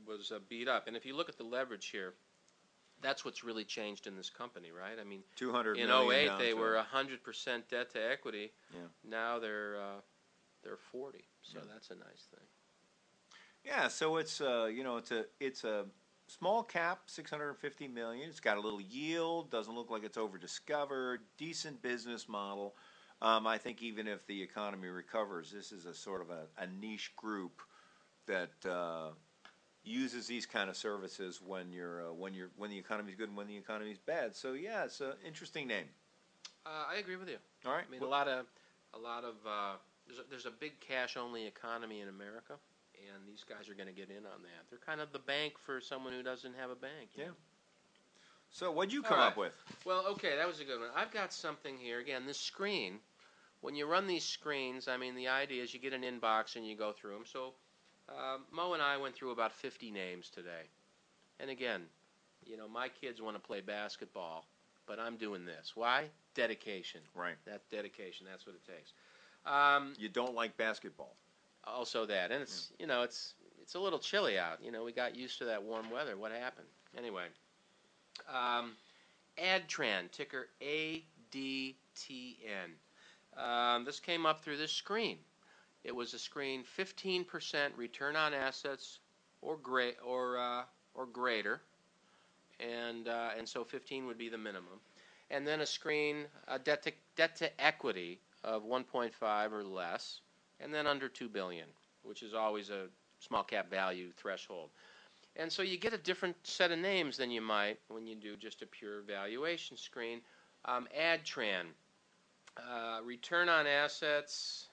was 0.07 0.31
uh, 0.31 0.39
beat 0.49 0.67
up 0.67 0.87
and 0.87 0.95
if 0.95 1.05
you 1.05 1.15
look 1.15 1.29
at 1.29 1.37
the 1.37 1.43
leverage 1.43 1.87
here 1.87 2.13
that's 3.01 3.25
what's 3.25 3.43
really 3.43 3.63
changed 3.65 4.07
in 4.07 4.15
this 4.15 4.29
company 4.29 4.71
right 4.71 4.97
i 4.99 5.03
mean 5.03 5.21
Two 5.35 5.51
hundred 5.51 5.77
in 5.77 5.89
08 5.89 6.31
they 6.39 6.53
were 6.53 6.81
100% 6.93 7.67
debt 7.69 7.89
to 7.91 7.99
equity 8.11 8.51
Yeah. 8.73 8.79
now 9.03 9.39
they're 9.39 9.77
uh, 9.77 9.99
they're 10.63 10.77
40 10.77 11.23
so 11.41 11.59
Yeah. 11.59 11.65
that's 11.73 11.89
a 11.89 11.95
nice 11.95 12.27
thing 12.31 12.45
Yeah, 13.65 13.87
so 13.87 14.17
it's 14.17 14.41
uh, 14.41 14.65
you 14.73 14.83
know, 14.83 14.97
it's 14.97 15.11
a 15.11 15.25
it's 15.39 15.63
a 15.63 15.85
small 16.27 16.63
cap, 16.63 17.01
650 17.07 17.87
million. 17.87 18.29
It's 18.29 18.39
got 18.39 18.57
a 18.57 18.61
little 18.61 18.81
yield, 18.81 19.49
doesn't 19.51 19.73
look 19.73 19.89
like 19.89 20.03
it's 20.03 20.17
over 20.17 20.37
discovered, 20.37 21.21
decent 21.37 21.81
business 21.81 22.27
model. 22.29 22.75
Um, 23.21 23.47
I 23.47 23.57
think 23.57 23.81
even 23.81 24.07
if 24.07 24.25
the 24.27 24.41
economy 24.41 24.89
recovers, 24.89 25.51
this 25.51 25.71
is 25.71 25.85
a 25.85 25.93
sort 25.93 26.21
of 26.21 26.29
a, 26.29 26.43
a 26.59 26.67
niche 26.67 27.15
group 27.15 27.61
that 28.27 28.51
uh, 28.69 29.09
uses 29.83 30.27
these 30.27 30.45
kind 30.45 30.69
of 30.69 30.75
services 30.75 31.41
when 31.41 31.71
you're 31.71 32.09
uh, 32.09 32.13
when 32.13 32.33
you're 32.33 32.49
when 32.57 32.69
the 32.69 32.77
economy's 32.77 33.15
good 33.15 33.29
and 33.29 33.37
when 33.37 33.47
the 33.47 33.57
economy's 33.57 33.99
bad. 33.99 34.35
So 34.35 34.53
yeah, 34.53 34.83
it's 34.85 35.01
an 35.01 35.13
interesting 35.25 35.67
name. 35.67 35.85
uh, 36.65 36.85
i 36.93 36.97
agree 36.97 37.15
with 37.15 37.29
you 37.29 37.37
All 37.65 37.71
right. 37.73 37.85
i 37.87 37.91
mean 37.91 38.01
a 38.01 38.05
lot 38.05 38.27
of 38.27 38.45
a 38.93 38.97
lot 38.97 39.23
of 39.23 39.35
uh, 39.47 39.73
there's, 40.07 40.19
a, 40.19 40.23
there's 40.29 40.45
a 40.45 40.51
big 40.51 40.79
cash 40.79 41.17
only 41.17 41.45
economy 41.47 42.01
in 42.01 42.09
america 42.09 42.53
and 43.13 43.27
these 43.27 43.43
guys 43.47 43.69
are 43.69 43.73
going 43.75 43.87
to 43.87 43.93
get 43.93 44.09
in 44.09 44.25
on 44.25 44.41
that 44.43 44.63
they're 44.69 44.79
kind 44.85 45.01
of 45.01 45.11
the 45.11 45.19
bank 45.19 45.53
for 45.65 45.81
someone 45.81 46.13
who 46.13 46.23
doesn't 46.23 46.55
have 46.59 46.69
a 46.69 46.75
bank 46.75 47.09
Yeah. 47.15 47.25
know? 47.25 47.31
So 48.51 48.71
what'd 48.71 48.93
you 48.93 49.01
come 49.03 49.19
All 49.19 49.27
up 49.27 49.37
with? 49.37 49.53
Well, 49.83 50.05
okay, 50.11 50.37
that 50.37 50.47
was 50.47 50.61
a 50.61 50.63
good 50.63 50.79
one. 50.79 50.89
I've 50.95 51.11
got 51.11 51.33
something 51.33 51.77
here. 51.77 51.99
Again, 51.99 52.25
this 52.25 52.39
screen. 52.39 52.99
When 53.59 53.75
you 53.75 53.85
run 53.85 54.07
these 54.07 54.23
screens, 54.23 54.87
I 54.87 54.95
mean, 54.95 55.13
the 55.15 55.27
idea 55.27 55.61
is 55.61 55.73
you 55.73 55.79
get 55.79 55.91
an 55.91 56.03
inbox 56.03 56.55
and 56.55 56.65
you 56.65 56.75
go 56.77 56.93
through 56.93 57.15
them. 57.15 57.25
So, 57.25 57.53
um, 58.07 58.45
Mo 58.51 58.73
and 58.73 58.81
I 58.81 58.95
went 58.95 59.15
through 59.15 59.31
about 59.31 59.51
50 59.51 59.91
names 59.91 60.29
today. 60.29 60.69
And 61.39 61.49
again, 61.49 61.81
you 62.45 62.55
know, 62.55 62.67
my 62.69 62.87
kids 62.87 63.21
want 63.21 63.35
to 63.35 63.41
play 63.41 63.59
basketball, 63.59 64.45
but 64.87 64.99
I'm 64.99 65.17
doing 65.17 65.43
this. 65.45 65.73
Why? 65.75 66.05
Dedication. 66.33 67.01
Right. 67.13 67.35
That 67.45 67.61
dedication. 67.69 68.25
That's 68.29 68.45
what 68.45 68.55
it 68.55 68.65
takes. 68.65 68.93
Um, 69.45 69.93
You 69.97 70.07
don't 70.07 70.33
like 70.33 70.55
basketball. 70.55 71.15
Also 71.67 72.05
that, 72.05 72.31
and 72.31 72.41
it's 72.41 72.71
you 72.79 72.87
know 72.87 73.01
it's 73.01 73.33
it's 73.61 73.75
a 73.75 73.79
little 73.79 73.99
chilly 73.99 74.37
out. 74.37 74.59
You 74.63 74.71
know, 74.71 74.83
we 74.83 74.91
got 74.91 75.15
used 75.15 75.39
to 75.39 75.45
that 75.45 75.63
warm 75.63 75.89
weather. 75.89 76.15
What 76.17 76.31
happened? 76.31 76.67
Anyway, 76.97 77.25
um, 78.33 78.73
Adtran 79.37 80.11
ticker 80.11 80.47
ADTN. 80.61 81.03
Um, 83.37 83.83
this 83.83 83.99
came 83.99 84.25
up 84.25 84.43
through 84.43 84.57
this 84.57 84.71
screen. 84.71 85.17
It 85.83 85.95
was 85.95 86.13
a 86.13 86.19
screen 86.19 86.63
15% 86.77 87.77
return 87.77 88.15
on 88.15 88.33
assets 88.33 88.99
or 89.41 89.57
great 89.57 89.97
or 90.03 90.37
uh, 90.37 90.63
or 90.95 91.05
greater, 91.05 91.61
and 92.59 93.07
uh, 93.07 93.29
and 93.37 93.47
so 93.47 93.63
15 93.63 94.07
would 94.07 94.17
be 94.17 94.29
the 94.29 94.37
minimum, 94.37 94.79
and 95.29 95.45
then 95.45 95.61
a 95.61 95.65
screen 95.65 96.25
uh, 96.47 96.57
debt 96.57 96.83
to 96.83 96.91
debt 97.15 97.35
to 97.37 97.61
equity 97.63 98.19
of 98.43 98.63
1.5 98.63 99.51
or 99.51 99.63
less, 99.63 100.21
and 100.59 100.73
then 100.73 100.87
under 100.87 101.07
2 101.07 101.29
billion, 101.29 101.67
which 102.03 102.23
is 102.23 102.33
always 102.33 102.69
a 102.69 102.87
small 103.19 103.43
cap 103.43 103.69
value 103.69 104.11
threshold. 104.15 104.69
And 105.35 105.51
so 105.51 105.61
you 105.63 105.77
get 105.77 105.93
a 105.93 105.97
different 105.97 106.35
set 106.43 106.71
of 106.71 106.79
names 106.79 107.17
than 107.17 107.29
you 107.29 107.41
might 107.41 107.79
when 107.89 108.07
you 108.07 108.15
do 108.15 108.37
just 108.37 108.61
a 108.61 108.65
pure 108.65 109.01
valuation 109.01 109.75
screen. 109.75 110.21
Um, 110.63 110.87
Adtran, 110.97 111.65
uh, 112.57 112.99
return 113.03 113.49
on 113.49 113.67
assets. 113.67 114.67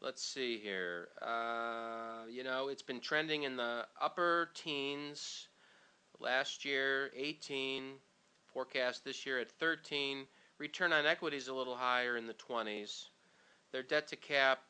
Let's 0.00 0.24
see 0.24 0.58
here. 0.58 1.08
Uh, 1.20 2.26
you 2.30 2.44
know, 2.44 2.68
it's 2.68 2.82
been 2.82 3.00
trending 3.00 3.42
in 3.42 3.56
the 3.56 3.86
upper 4.00 4.50
teens. 4.54 5.48
Last 6.18 6.64
year, 6.64 7.10
18. 7.16 7.94
Forecast 8.52 9.04
this 9.04 9.26
year 9.26 9.40
at 9.40 9.50
13. 9.50 10.26
Return 10.58 10.92
on 10.92 11.06
equity 11.06 11.36
is 11.36 11.48
a 11.48 11.54
little 11.54 11.76
higher 11.76 12.16
in 12.16 12.26
the 12.26 12.34
20s. 12.34 13.06
Their 13.72 13.82
debt 13.82 14.08
to 14.08 14.16
cap, 14.16 14.62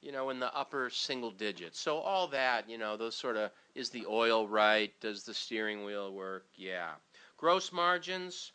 you 0.00 0.12
know, 0.12 0.30
in 0.30 0.38
the 0.38 0.54
upper 0.54 0.90
single 0.90 1.30
digits. 1.30 1.78
So 1.78 1.98
all 1.98 2.28
that, 2.28 2.68
you 2.68 2.78
know, 2.78 2.96
those 2.96 3.16
sort 3.16 3.36
of 3.36 3.50
is 3.74 3.90
the 3.90 4.06
oil 4.06 4.46
right? 4.46 4.92
Does 5.00 5.24
the 5.24 5.34
steering 5.34 5.84
wheel 5.84 6.12
work? 6.12 6.46
Yeah. 6.54 6.92
Gross 7.36 7.72
margins, 7.72 8.52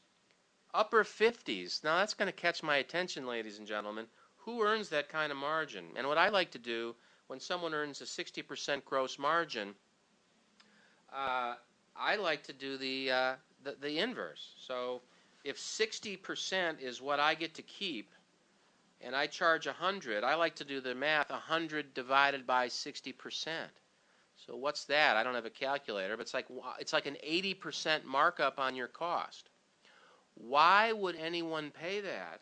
upper 0.73 1.03
50s. 1.03 1.83
Now 1.83 1.97
that's 1.97 2.13
going 2.13 2.27
to 2.27 2.33
catch 2.33 2.63
my 2.63 2.77
attention, 2.77 3.27
ladies 3.27 3.59
and 3.59 3.67
gentlemen. 3.67 4.05
Who 4.37 4.63
earns 4.63 4.89
that 4.89 5.09
kind 5.09 5.31
of 5.31 5.37
margin? 5.37 5.85
And 5.95 6.07
what 6.07 6.17
I 6.17 6.29
like 6.29 6.51
to 6.51 6.59
do 6.59 6.95
when 7.27 7.39
someone 7.39 7.73
earns 7.73 8.01
a 8.01 8.05
60% 8.05 8.83
gross 8.85 9.17
margin, 9.17 9.73
uh, 11.13 11.55
I 11.95 12.15
like 12.15 12.43
to 12.43 12.53
do 12.53 12.77
the, 12.77 13.11
uh, 13.11 13.35
the 13.63 13.75
the 13.79 13.99
inverse. 13.99 14.55
So 14.57 15.01
if 15.43 15.57
60% 15.57 16.81
is 16.81 17.01
what 17.01 17.19
I 17.19 17.35
get 17.35 17.53
to 17.55 17.61
keep, 17.61 18.11
and 19.03 19.15
I 19.15 19.27
charge 19.27 19.67
100, 19.67 20.23
I 20.23 20.35
like 20.35 20.55
to 20.55 20.63
do 20.63 20.79
the 20.79 20.95
math 20.95 21.29
100 21.29 21.93
divided 21.93 22.47
by 22.47 22.67
60%. 22.67 23.69
So 24.35 24.55
what's 24.55 24.85
that? 24.85 25.17
I 25.17 25.23
don't 25.23 25.35
have 25.35 25.45
a 25.45 25.49
calculator, 25.49 26.17
but 26.17 26.23
it's 26.23 26.33
like 26.33 26.47
it's 26.79 26.93
like 26.93 27.05
an 27.05 27.17
80% 27.25 28.03
markup 28.03 28.59
on 28.59 28.75
your 28.75 28.87
cost. 28.87 29.49
Why 30.35 30.91
would 30.91 31.15
anyone 31.15 31.71
pay 31.71 32.01
that? 32.01 32.41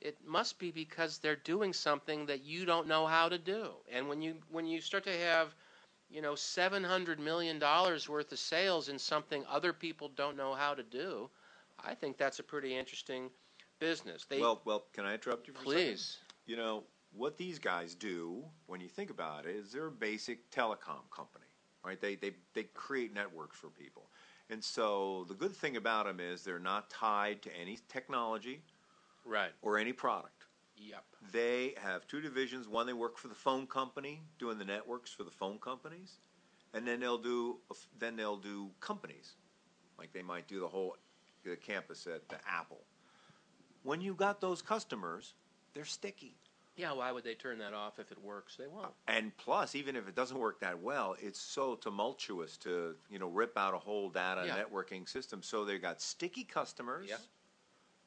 It 0.00 0.16
must 0.24 0.58
be 0.58 0.70
because 0.70 1.18
they're 1.18 1.36
doing 1.36 1.72
something 1.72 2.26
that 2.26 2.42
you 2.44 2.64
don't 2.64 2.88
know 2.88 3.06
how 3.06 3.28
to 3.28 3.38
do. 3.38 3.70
And 3.90 4.08
when 4.08 4.22
you 4.22 4.36
when 4.50 4.66
you 4.66 4.80
start 4.80 5.04
to 5.04 5.16
have, 5.16 5.54
you 6.10 6.22
know, 6.22 6.34
700 6.34 7.18
million 7.18 7.58
dollars 7.58 8.08
worth 8.08 8.32
of 8.32 8.38
sales 8.38 8.88
in 8.88 8.98
something 8.98 9.44
other 9.48 9.72
people 9.72 10.08
don't 10.08 10.36
know 10.36 10.54
how 10.54 10.74
to 10.74 10.82
do, 10.82 11.30
I 11.84 11.94
think 11.94 12.16
that's 12.16 12.38
a 12.38 12.44
pretty 12.44 12.76
interesting 12.76 13.30
business. 13.82 14.24
They 14.28 14.40
well, 14.40 14.62
well, 14.64 14.84
can 14.92 15.04
I 15.04 15.14
interrupt 15.14 15.46
you 15.48 15.54
for 15.54 15.60
a 15.60 15.66
second? 15.66 15.74
please. 15.84 16.18
You 16.46 16.56
know, 16.56 16.84
what 17.12 17.36
these 17.36 17.58
guys 17.58 17.94
do, 17.94 18.44
when 18.66 18.80
you 18.80 18.88
think 18.88 19.10
about 19.10 19.46
it, 19.46 19.56
is 19.56 19.72
they're 19.72 19.86
a 19.88 19.90
basic 19.90 20.50
telecom 20.50 21.02
company, 21.14 21.46
right? 21.84 22.00
They, 22.00 22.14
they, 22.16 22.32
they 22.54 22.64
create 22.74 23.12
networks 23.12 23.58
for 23.58 23.68
people. 23.68 24.06
And 24.50 24.62
so 24.62 25.24
the 25.28 25.34
good 25.34 25.54
thing 25.54 25.76
about 25.76 26.06
them 26.06 26.20
is 26.20 26.42
they're 26.42 26.58
not 26.58 26.90
tied 26.90 27.42
to 27.42 27.50
any 27.60 27.78
technology 27.88 28.62
Right. 29.24 29.52
or 29.62 29.78
any 29.78 29.92
product. 29.92 30.44
Yep. 30.76 31.04
They 31.32 31.74
have 31.80 32.06
two 32.08 32.20
divisions. 32.20 32.66
One, 32.68 32.86
they 32.86 32.92
work 32.92 33.16
for 33.16 33.28
the 33.28 33.34
phone 33.34 33.66
company, 33.66 34.20
doing 34.38 34.58
the 34.58 34.64
networks 34.64 35.12
for 35.12 35.22
the 35.22 35.30
phone 35.30 35.58
companies, 35.58 36.18
and 36.74 36.86
then 36.86 36.98
they'll 36.98 37.18
do 37.18 37.58
then 38.00 38.16
they'll 38.16 38.36
do 38.38 38.70
companies, 38.80 39.34
like 39.98 40.12
they 40.12 40.22
might 40.22 40.48
do 40.48 40.58
the 40.58 40.66
whole 40.66 40.96
the 41.44 41.56
campus 41.56 42.06
at 42.06 42.28
the 42.28 42.36
Apple. 42.50 42.80
When 43.82 44.00
you 44.00 44.14
got 44.14 44.40
those 44.40 44.62
customers, 44.62 45.34
they're 45.74 45.84
sticky. 45.84 46.34
Yeah, 46.76 46.92
why 46.92 47.12
would 47.12 47.24
they 47.24 47.34
turn 47.34 47.58
that 47.58 47.74
off 47.74 47.98
if 47.98 48.10
it 48.10 48.22
works? 48.22 48.56
They 48.56 48.66
won't. 48.66 48.92
And 49.06 49.36
plus, 49.36 49.74
even 49.74 49.94
if 49.94 50.08
it 50.08 50.14
doesn't 50.14 50.38
work 50.38 50.60
that 50.60 50.80
well, 50.80 51.16
it's 51.20 51.38
so 51.40 51.74
tumultuous 51.74 52.56
to 52.58 52.94
you 53.10 53.18
know 53.18 53.28
rip 53.28 53.58
out 53.58 53.74
a 53.74 53.78
whole 53.78 54.08
data 54.08 54.44
Yeah. 54.46 54.62
networking 54.64 55.06
system. 55.08 55.42
So 55.42 55.64
they've 55.64 55.82
got 55.82 56.00
sticky 56.00 56.44
customers. 56.44 57.08
Yeah. 57.10 57.16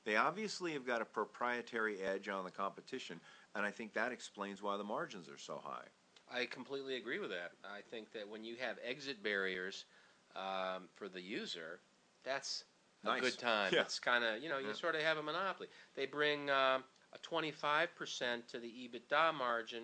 They 0.03 0.15
obviously 0.17 0.73
have 0.73 0.85
got 0.85 1.01
a 1.01 1.05
proprietary 1.05 1.99
edge 2.01 2.27
on 2.29 2.43
the 2.45 2.51
competition, 2.51 3.19
and 3.55 3.65
I 3.65 3.71
think 3.71 3.93
that 3.93 4.11
explains 4.11 4.61
why 4.61 4.77
the 4.77 4.83
margins 4.83 5.27
are 5.29 5.37
so 5.37 5.59
high. 5.63 5.85
I 6.31 6.45
completely 6.45 6.95
agree 6.95 7.19
with 7.19 7.29
that. 7.31 7.51
I 7.63 7.81
think 7.81 8.11
that 8.13 8.27
when 8.27 8.43
you 8.43 8.55
have 8.59 8.77
exit 8.83 9.21
barriers 9.23 9.85
um, 10.35 10.89
for 10.95 11.07
the 11.07 11.21
user, 11.21 11.79
that's 12.23 12.65
a 13.05 13.09
Nice. 13.11 13.21
good 13.21 13.37
time. 13.37 13.73
Yeah. 13.73 13.81
It's 13.81 13.99
kind 13.99 14.23
of 14.23 14.41
you 14.41 14.49
know 14.49 14.57
you 14.57 14.67
Yeah. 14.67 14.73
sort 14.73 14.95
of 14.95 15.01
have 15.01 15.17
a 15.17 15.23
monopoly. 15.23 15.69
They 15.95 16.05
bring 16.05 16.49
um, 16.49 16.83
a 17.13 17.17
25 17.21 17.95
percent 17.95 18.47
to 18.49 18.59
the 18.59 18.67
EBITDA 18.67 19.33
margin, 19.33 19.83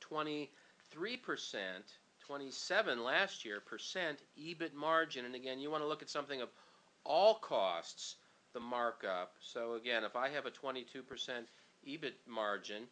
23 0.00 1.16
percent, 1.18 1.84
27 2.20 3.02
last 3.04 3.44
year 3.44 3.60
percent 3.60 4.20
EBIT 4.38 4.74
margin, 4.74 5.24
and 5.24 5.34
again 5.34 5.58
you 5.58 5.70
want 5.70 5.82
to 5.82 5.88
look 5.88 6.02
at 6.02 6.10
something 6.10 6.40
of 6.40 6.48
all 7.04 7.34
costs, 7.34 8.16
the 8.52 8.60
markup. 8.60 9.34
So 9.40 9.74
again, 9.74 10.04
if 10.04 10.16
I 10.16 10.28
have 10.28 10.46
a 10.46 10.50
22 10.50 11.02
percent 11.02 11.46
EBIT 11.86 12.14
margin, 12.26 12.84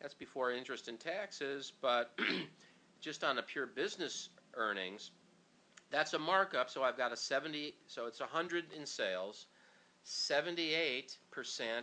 that's 0.00 0.14
before 0.14 0.52
interest 0.52 0.88
and 0.88 0.98
taxes, 1.00 1.72
but 1.80 2.18
just 3.00 3.24
on 3.24 3.38
a 3.38 3.42
pure 3.42 3.66
business 3.66 4.28
earnings, 4.54 5.10
that's 5.90 6.14
a 6.14 6.18
markup. 6.18 6.70
So 6.70 6.82
I've 6.82 6.96
got 6.96 7.12
a 7.12 7.16
70, 7.16 7.74
so 7.86 8.06
it's 8.06 8.20
100 8.20 8.64
in 8.76 8.86
sales, 8.86 9.46
78% 10.06 11.06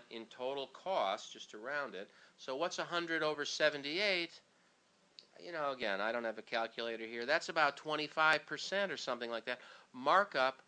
in 0.10 0.26
total 0.26 0.68
cost, 0.68 1.34
just 1.34 1.52
to 1.52 1.58
round 1.58 1.96
it. 1.96 2.10
So 2.38 2.56
what's 2.56 2.78
100 2.78 3.24
over 3.24 3.46
78? 3.46 4.30
You 5.44 5.52
know, 5.52 5.72
again, 5.72 6.02
I 6.02 6.12
don't 6.12 6.24
have 6.24 6.38
a 6.38 6.44
calculator 6.44 7.06
here. 7.06 7.26
That's 7.26 7.50
about 7.50 7.78
25% 7.78 8.92
or 8.92 8.98
something 8.98 9.32
like 9.32 9.46
that. 9.46 9.60
Markup 9.94 10.62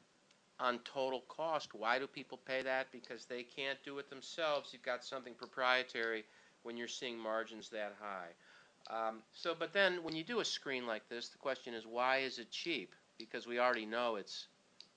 on 0.59 0.79
total 0.79 1.21
cost. 1.27 1.73
Why 1.73 1.99
do 1.99 2.07
people 2.07 2.39
pay 2.45 2.63
that? 2.63 2.87
Because 2.91 3.25
they 3.25 3.43
can't 3.43 3.77
do 3.83 3.99
it 3.99 4.09
themselves. 4.09 4.69
You've 4.71 4.83
got 4.83 5.03
something 5.03 5.33
proprietary 5.33 6.23
when 6.63 6.77
you're 6.77 6.87
seeing 6.87 7.17
margins 7.17 7.69
that 7.69 7.95
high. 7.99 8.29
Um, 8.89 9.19
so, 9.31 9.55
but 9.57 9.73
then 9.73 10.03
when 10.03 10.15
you 10.15 10.23
do 10.23 10.39
a 10.39 10.45
screen 10.45 10.85
like 10.85 11.07
this, 11.09 11.29
the 11.29 11.37
question 11.37 11.73
is, 11.73 11.85
why 11.85 12.17
is 12.17 12.39
it 12.39 12.51
cheap? 12.51 12.95
Because 13.17 13.47
we 13.47 13.59
already 13.59 13.85
know 13.85 14.15
it's 14.15 14.47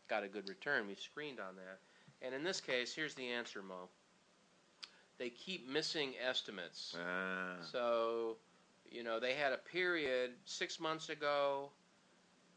got 0.08 0.24
a 0.24 0.28
good 0.28 0.48
return. 0.48 0.86
We've 0.86 1.00
screened 1.00 1.38
on 1.40 1.56
that. 1.56 1.78
And 2.22 2.34
in 2.34 2.42
this 2.42 2.60
case, 2.60 2.94
here's 2.94 3.14
the 3.14 3.26
answer, 3.26 3.62
Mo. 3.62 3.88
They 5.18 5.30
keep 5.30 5.68
missing 5.68 6.12
estimates. 6.26 6.96
Ah. 6.98 7.56
So, 7.60 8.36
you 8.90 9.02
know, 9.02 9.18
they 9.20 9.34
had 9.34 9.52
a 9.52 9.58
period 9.58 10.32
six 10.44 10.78
months 10.78 11.08
ago, 11.08 11.70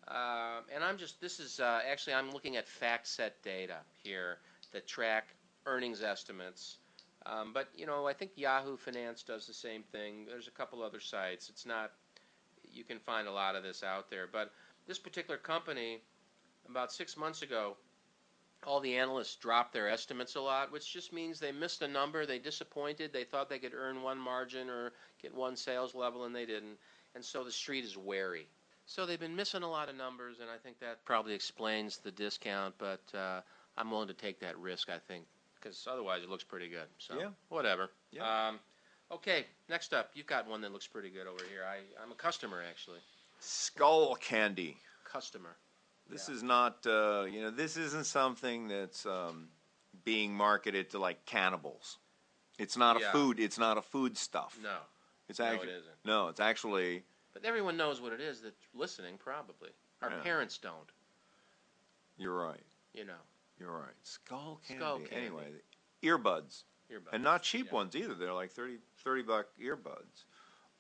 um, 0.08 0.64
and 0.74 0.84
I'm 0.84 0.98
just, 0.98 1.22
this 1.22 1.40
is 1.40 1.60
uh, 1.60 1.82
actually, 1.90 2.14
I'm 2.14 2.32
looking 2.32 2.58
at 2.58 2.66
FactSet 2.68 3.32
data 3.44 3.78
here 4.02 4.38
that 4.72 4.88
track 4.88 5.28
earnings 5.66 6.02
estimates. 6.02 6.78
Um, 7.26 7.52
but, 7.54 7.68
you 7.76 7.86
know, 7.86 8.08
I 8.08 8.14
think 8.14 8.32
Yahoo 8.36 8.78
Finance 8.78 9.24
does 9.24 9.46
the 9.46 9.54
same 9.54 9.84
thing. 9.92 10.26
There's 10.26 10.48
a 10.48 10.52
couple 10.52 10.82
other 10.82 11.00
sites. 11.00 11.50
It's 11.50 11.66
not, 11.66 11.92
you 12.72 12.84
can 12.84 12.98
find 12.98 13.28
a 13.28 13.32
lot 13.32 13.56
of 13.56 13.64
this 13.64 13.84
out 13.84 14.10
there. 14.10 14.26
But 14.32 14.52
this 14.88 15.00
particular 15.00 15.38
company, 15.38 16.02
about 16.70 16.92
six 16.92 17.18
months 17.18 17.42
ago, 17.42 17.78
all 18.66 18.80
the 18.80 18.98
analysts 18.98 19.36
dropped 19.36 19.74
their 19.74 19.88
estimates 19.90 20.36
a 20.36 20.42
lot, 20.42 20.72
which 20.72 20.92
just 20.92 21.14
means 21.14 21.40
they 21.40 21.52
missed 21.52 21.82
a 21.82 21.88
number, 21.88 22.26
they 22.26 22.40
disappointed, 22.40 23.14
they 23.14 23.24
thought 23.24 23.50
they 23.50 23.60
could 23.60 23.74
earn 23.74 24.02
one 24.02 24.18
margin 24.18 24.70
or 24.70 24.92
get 25.22 25.34
one 25.34 25.56
sales 25.56 25.96
level, 25.96 26.26
and 26.26 26.36
they 26.36 26.46
didn't. 26.46 26.78
And 27.16 27.24
so 27.24 27.44
the 27.44 27.52
street 27.52 27.86
is 27.86 27.98
wary. 27.98 28.48
So 28.86 29.06
they've 29.06 29.20
been 29.20 29.36
missing 29.36 29.64
a 29.64 29.70
lot 29.70 29.88
of 29.88 29.96
numbers, 29.96 30.40
and 30.42 30.50
I 30.50 30.58
think 30.58 30.80
that 30.80 31.06
probably 31.06 31.34
explains 31.34 31.98
the 31.98 32.12
discount. 32.12 32.76
But 32.78 33.02
uh, 33.14 33.42
I'm 33.78 33.92
willing 33.92 34.08
to 34.08 34.14
take 34.14 34.40
that 34.42 34.58
risk. 34.58 34.90
I 34.90 34.98
think 34.98 35.26
because 35.60 35.88
otherwise 35.90 36.24
it 36.24 36.30
looks 36.30 36.44
pretty 36.44 36.70
good. 36.70 36.88
So 36.98 37.20
Yeah. 37.20 37.30
whatever. 37.50 37.92
Yeah. 38.12 38.48
Um, 38.48 38.60
okay, 39.12 39.46
next 39.70 39.94
up, 39.94 40.12
you've 40.14 40.28
got 40.28 40.48
one 40.48 40.62
that 40.62 40.72
looks 40.72 40.88
pretty 40.88 41.10
good 41.10 41.28
over 41.28 41.44
here. 41.50 41.64
I, 41.64 41.80
I'm 42.02 42.12
a 42.12 42.16
customer 42.16 42.64
actually. 42.68 43.00
Skullcandy. 43.42 44.78
Customer. 45.04 45.56
This 46.08 46.28
Yeah. 46.28 46.36
is 46.36 46.44
not, 46.44 46.86
uh, 46.88 47.26
you 47.30 47.42
know, 47.42 47.52
this 47.52 47.78
isn't 47.78 48.06
something 48.06 48.68
that's 48.68 49.06
um, 49.06 49.50
being 50.04 50.34
marketed 50.34 50.90
to 50.92 51.00
like 51.00 51.26
cannibals. 51.26 51.98
It's 52.58 52.76
not 52.78 53.00
Yeah. 53.00 53.10
a 53.10 53.12
food. 53.12 53.40
It's 53.40 53.58
not 53.58 53.78
a 53.78 53.82
food 53.82 54.18
stuff. 54.18 54.58
No, 54.62 54.78
it's 55.28 55.40
no, 55.40 55.46
it 55.46 55.54
actually 55.54 55.72
isn't. 55.74 56.06
no. 56.06 56.28
It's 56.30 56.40
actually 56.40 57.06
but 57.32 57.46
everyone 57.46 57.78
knows 57.78 58.02
what 58.02 58.12
it 58.12 58.20
is 58.22 58.42
that's 58.42 58.66
listening. 58.74 59.18
Probably 59.18 59.70
our 60.02 60.10
Yeah. 60.12 60.22
parents 60.22 60.58
don't. 60.58 60.92
you're 62.18 62.36
right. 62.36 62.66
You 62.94 63.06
know, 63.06 63.22
You're 63.60 63.72
right. 63.72 63.96
Skull 64.04 64.60
candy. 64.68 64.84
Skullcandy. 64.84 65.14
Anyway, 65.14 65.62
earbuds. 66.04 66.64
earbuds. 66.90 67.10
and 67.14 67.24
not 67.24 67.44
cheap 67.44 67.68
Yeah. 67.68 67.74
ones 67.74 67.96
either. 67.96 68.14
They're 68.16 68.34
like 68.34 68.52
30, 68.52 68.80
30 68.98 69.22
buck 69.22 69.48
earbuds. 69.58 70.26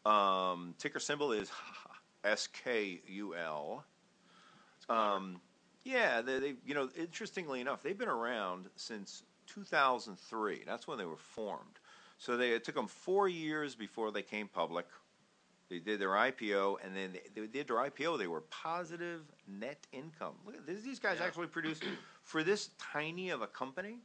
Um, 0.09 0.73
ticker 0.79 0.99
symbol 0.99 1.31
is 1.31 1.49
S 2.23 2.47
K 2.47 3.01
U 3.07 3.35
L. 3.35 3.85
Um, 4.89 5.39
yeah, 5.83 6.21
they, 6.21 6.39
they, 6.39 6.53
you 6.65 6.73
know, 6.73 6.89
interestingly 6.97 7.61
enough, 7.61 7.81
they've 7.83 7.97
been 7.97 8.09
around 8.09 8.65
since 8.75 9.23
2003. 9.47 10.63
That's 10.65 10.87
when 10.87 10.97
they 10.97 11.05
were 11.05 11.17
formed. 11.17 11.79
So 12.17 12.35
they 12.35 12.51
it 12.51 12.63
took 12.63 12.75
them 12.75 12.87
four 12.87 13.29
years 13.29 13.75
before 13.75 14.11
they 14.11 14.21
came 14.21 14.47
public. 14.47 14.85
They 15.69 15.79
did 15.79 15.99
their 16.01 16.09
IPO, 16.09 16.77
and 16.83 16.95
then 16.95 17.13
they, 17.13 17.41
they 17.41 17.47
did 17.47 17.67
their 17.67 17.77
IPO. 17.77 18.17
They 18.17 18.27
were 18.27 18.41
positive 18.41 19.21
net 19.47 19.85
income. 19.91 20.33
Look 20.45 20.55
at 20.55 20.65
this, 20.65 20.81
these 20.81 20.99
guys 20.99 21.17
Yeah. 21.19 21.27
actually 21.27 21.47
produced 21.47 21.83
for 22.23 22.43
this 22.43 22.71
tiny 22.79 23.29
of 23.29 23.41
a 23.43 23.47
company. 23.47 23.99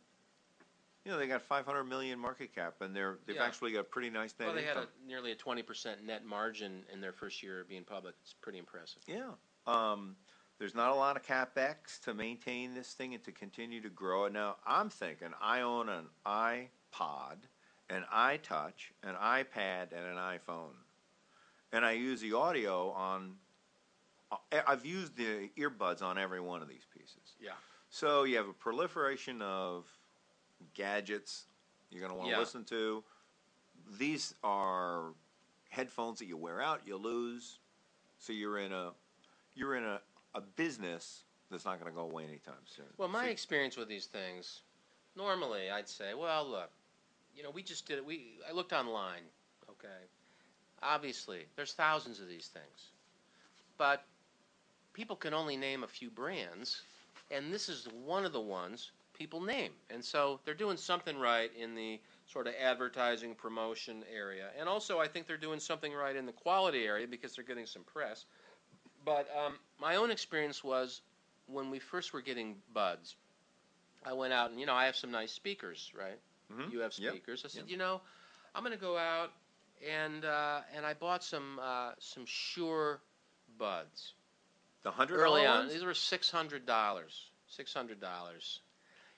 You 1.05 1.13
know, 1.13 1.19
they 1.19 1.27
got 1.27 1.43
500 1.43 1.85
million 1.85 2.19
market 2.19 2.55
cap, 2.55 2.77
and 2.81 2.97
they're 2.97 3.19
they've 3.27 3.37
Yeah. 3.37 3.45
actually 3.45 3.73
got 3.73 3.81
a 3.81 3.85
pretty 3.85 4.09
nice 4.09 4.35
net 4.39 4.47
Well, 4.47 4.55
they 4.57 4.63
had 4.63 4.77
income. 4.79 4.89
a, 5.03 5.07
nearly 5.07 5.33
a 5.33 5.37
20% 5.37 6.03
net 6.03 6.25
margin 6.25 6.87
in 6.91 7.01
their 7.01 7.13
first 7.13 7.43
year 7.43 7.61
of 7.61 7.69
being 7.69 7.85
public. 7.85 8.15
It's 8.23 8.33
pretty 8.33 8.59
impressive. 8.59 9.03
Yeah. 9.07 9.33
Um, 9.67 10.17
there's 10.59 10.75
not 10.75 10.91
a 10.91 10.95
lot 10.95 11.17
of 11.17 11.23
capex 11.23 12.01
to 12.05 12.15
maintain 12.15 12.75
this 12.75 12.95
thing 12.95 13.13
and 13.15 13.23
to 13.25 13.33
continue 13.33 13.83
to 13.83 13.91
grow 13.91 14.25
it. 14.25 14.33
Now, 14.33 14.57
I'm 14.65 14.89
thinking 14.89 15.35
I 15.43 15.61
own 15.61 15.89
an 15.91 16.07
iPod, 16.25 17.37
an 17.91 18.05
iTouch, 18.11 18.93
an 19.03 19.15
iPad, 19.17 19.93
and 19.93 20.07
an 20.07 20.17
iPhone, 20.17 20.75
and 21.73 21.85
I 21.85 21.93
use 21.93 22.21
the 22.23 22.33
audio 22.33 22.91
on. 22.93 23.39
I- 24.53 24.65
I've 24.67 24.87
used 24.87 25.17
the 25.17 25.51
earbuds 25.59 26.01
on 26.03 26.17
every 26.19 26.41
one 26.41 26.63
of 26.63 26.69
these 26.69 26.87
pieces. 26.87 27.37
Yeah. 27.39 27.53
So 27.91 28.23
you 28.25 28.37
have 28.39 28.49
a 28.49 28.53
proliferation 28.55 29.43
of 29.43 29.87
gadgets 30.75 31.45
you're 31.91 32.01
going 32.01 32.11
to 32.13 32.17
want 32.17 32.29
to 32.29 32.33
Yeah. 32.33 32.41
listen 32.41 32.65
to. 32.65 33.05
These 33.99 34.35
are 34.43 35.13
headphones 35.69 36.19
that 36.19 36.27
you 36.27 36.37
wear 36.37 36.61
out, 36.61 36.81
you 36.87 36.97
lose. 36.97 37.59
So 38.19 38.33
you're 38.33 38.59
in 38.59 38.73
a 38.73 38.93
you're 39.55 39.77
in 39.77 39.85
a, 39.85 40.01
a 40.35 40.41
business 40.41 41.23
that's 41.51 41.65
not 41.65 41.79
going 41.79 41.93
to 41.93 41.95
go 41.95 42.03
away 42.03 42.25
anytime 42.25 42.55
soon. 42.65 42.87
Well, 42.97 43.09
my 43.09 43.27
So- 43.27 43.31
experience 43.31 43.77
with 43.77 43.87
these 43.89 44.07
things, 44.07 44.63
normally 45.15 45.71
I'd 45.71 45.89
say, 45.89 46.15
well, 46.15 46.45
look, 46.49 46.71
you 47.37 47.43
know, 47.45 47.51
we 47.51 47.63
just 47.63 47.87
did 47.87 47.99
it. 47.99 48.05
We 48.05 48.39
I 48.49 48.53
looked 48.53 48.73
online. 48.73 49.23
Okay, 49.71 50.07
obviously 50.83 51.47
there's 51.57 51.73
thousands 51.75 52.19
of 52.21 52.29
these 52.29 52.49
things, 52.49 52.91
but 53.79 54.05
people 54.93 55.17
can 55.17 55.35
only 55.35 55.57
name 55.57 55.83
a 55.85 55.89
few 55.89 56.11
brands, 56.11 56.83
and 57.31 57.53
this 57.53 57.69
is 57.69 57.87
one 57.89 58.25
of 58.25 58.33
the 58.33 58.41
ones 58.41 58.93
people 59.15 59.41
name, 59.41 59.73
and 59.91 60.05
so 60.05 60.41
they're 60.45 60.55
doing 60.55 60.77
something 60.77 61.19
right 61.19 61.51
in 61.57 61.75
the 61.75 62.01
sort 62.27 62.47
of 62.47 62.55
advertising 62.61 63.35
promotion 63.35 64.05
area, 64.15 64.49
and 64.59 64.69
also 64.69 64.99
I 65.01 65.09
think 65.09 65.27
they're 65.27 65.37
doing 65.37 65.61
something 65.61 65.93
right 65.93 66.17
in 66.17 66.27
the 66.27 66.33
quality 66.33 66.85
area 66.87 67.07
because 67.07 67.35
they're 67.35 67.45
getting 67.45 67.67
some 67.67 67.85
press. 67.85 68.27
But 69.05 69.29
um, 69.37 69.55
my 69.81 69.97
own 69.97 70.11
experience 70.11 70.63
was 70.65 71.03
when 71.47 71.71
we 71.71 71.79
first 71.79 72.13
were 72.13 72.23
getting 72.23 72.57
buds, 72.73 73.17
I 74.05 74.13
went 74.13 74.33
out 74.33 74.51
and 74.51 74.61
you 74.61 74.67
know 74.67 74.75
I 74.75 74.87
have 74.87 74.97
some 74.97 75.11
nice 75.11 75.33
speakers, 75.33 75.93
right? 75.97 76.19
Mhm. 76.53 76.73
You 76.73 76.81
have 76.81 76.95
Yep. 76.95 77.13
speakers. 77.13 77.45
I 77.45 77.49
said, 77.49 77.63
Yep. 77.63 77.71
you 77.71 77.77
know, 77.77 78.01
I'm 78.55 78.63
going 78.63 78.77
to 78.77 78.81
go 78.81 78.97
out 78.97 79.31
and 79.87 80.25
uh, 80.25 80.61
and 80.75 80.85
I 80.87 80.95
bought 80.95 81.23
some 81.25 81.59
uh, 81.61 81.93
some 81.99 82.25
Shure 82.27 83.01
buds 83.59 84.15
the 84.83 84.91
hundred 84.91 85.19
early 85.19 85.47
on. 85.47 85.61
ones? 85.61 85.73
These 85.73 85.85
were 85.85 85.95
six 85.95 86.31
hundred 86.31 86.67
dollars. 86.67 87.31
Six 87.47 87.73
hundred 87.73 88.01
dollars. 88.01 88.61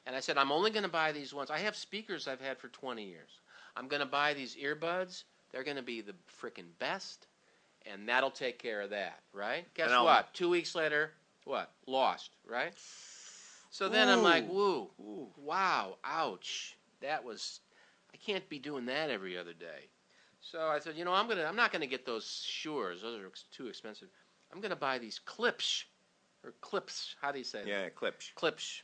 And 0.07 0.14
I 0.14 0.21
said, 0.21 0.38
I'm 0.38 0.53
only 0.53 0.71
going 0.71 0.85
to 0.85 0.88
buy 0.88 1.12
these 1.12 1.35
ones. 1.35 1.51
I 1.51 1.59
have 1.59 1.75
speakers 1.77 2.29
I've 2.29 2.40
had 2.40 2.59
for 2.59 2.69
20 2.69 3.05
years. 3.05 3.40
I'm 3.77 3.88
going 3.88 4.01
to 4.01 4.07
buy 4.07 4.35
these 4.35 4.57
earbuds. 4.57 5.25
They're 5.53 5.64
going 5.64 5.77
to 5.77 5.83
be 5.83 6.01
the 6.01 6.14
frickin' 6.40 6.66
best, 6.79 7.27
and 7.87 8.09
that'll 8.09 8.31
take 8.31 8.59
care 8.59 8.81
of 8.83 8.90
that, 8.90 9.21
right? 9.33 9.66
Guess 9.75 9.87
And 9.87 9.95
I'll- 9.95 10.05
what? 10.05 10.33
Two 10.33 10.49
weeks 10.49 10.75
later, 10.75 11.12
what? 11.45 11.73
Lost, 11.87 12.31
right? 12.49 12.73
So 13.71 13.88
then 13.88 14.09
I'm 14.09 14.23
like, 14.23 14.49
woo, 14.49 14.88
Ooh. 15.01 15.29
wow, 15.37 15.97
ouch. 16.05 16.77
That 17.01 17.25
was, 17.25 17.61
I 18.14 18.16
can't 18.16 18.49
be 18.49 18.59
doing 18.59 18.87
that 18.87 19.11
every 19.11 19.37
other 19.37 19.53
day. 19.53 19.88
So 20.40 20.61
I 20.69 20.79
said, 20.79 20.97
you 20.97 21.05
know, 21.05 21.12
I'm 21.12 21.29
gonna, 21.29 21.45
I'm 21.45 21.57
not 21.57 21.73
gonna 21.73 21.87
get 21.87 22.07
those 22.07 22.25
Shures. 22.49 23.03
Those 23.03 23.21
are 23.21 23.27
ex- 23.27 23.45
too 23.53 23.66
expensive. 23.66 24.09
I'm 24.53 24.61
gonna 24.61 24.77
buy 24.77 24.99
these 24.99 25.21
Klipsch, 25.27 25.85
or 26.45 26.55
Klipsch. 26.62 27.16
How 27.21 27.33
do 27.33 27.38
you 27.38 27.45
say? 27.45 27.62
Yeah, 27.66 27.88
Klipsch. 27.90 28.33
Klipsch, 28.35 28.81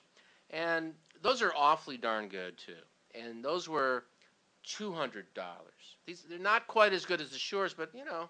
and 0.53 0.95
those 1.23 1.43
are 1.43 1.53
awfully 1.57 1.97
darn 1.97 2.29
good 2.29 2.59
too. 2.59 2.73
And 3.15 3.45
those 3.45 3.69
were 3.69 4.05
two 4.65 4.93
hundred 4.93 5.33
dollars. 5.35 5.97
These 6.07 6.25
they're 6.29 6.39
not 6.39 6.67
quite 6.67 6.93
as 6.93 7.05
good 7.05 7.21
as 7.21 7.31
the 7.31 7.39
Shures, 7.39 7.75
but 7.77 7.91
you 7.95 8.05
know, 8.05 8.29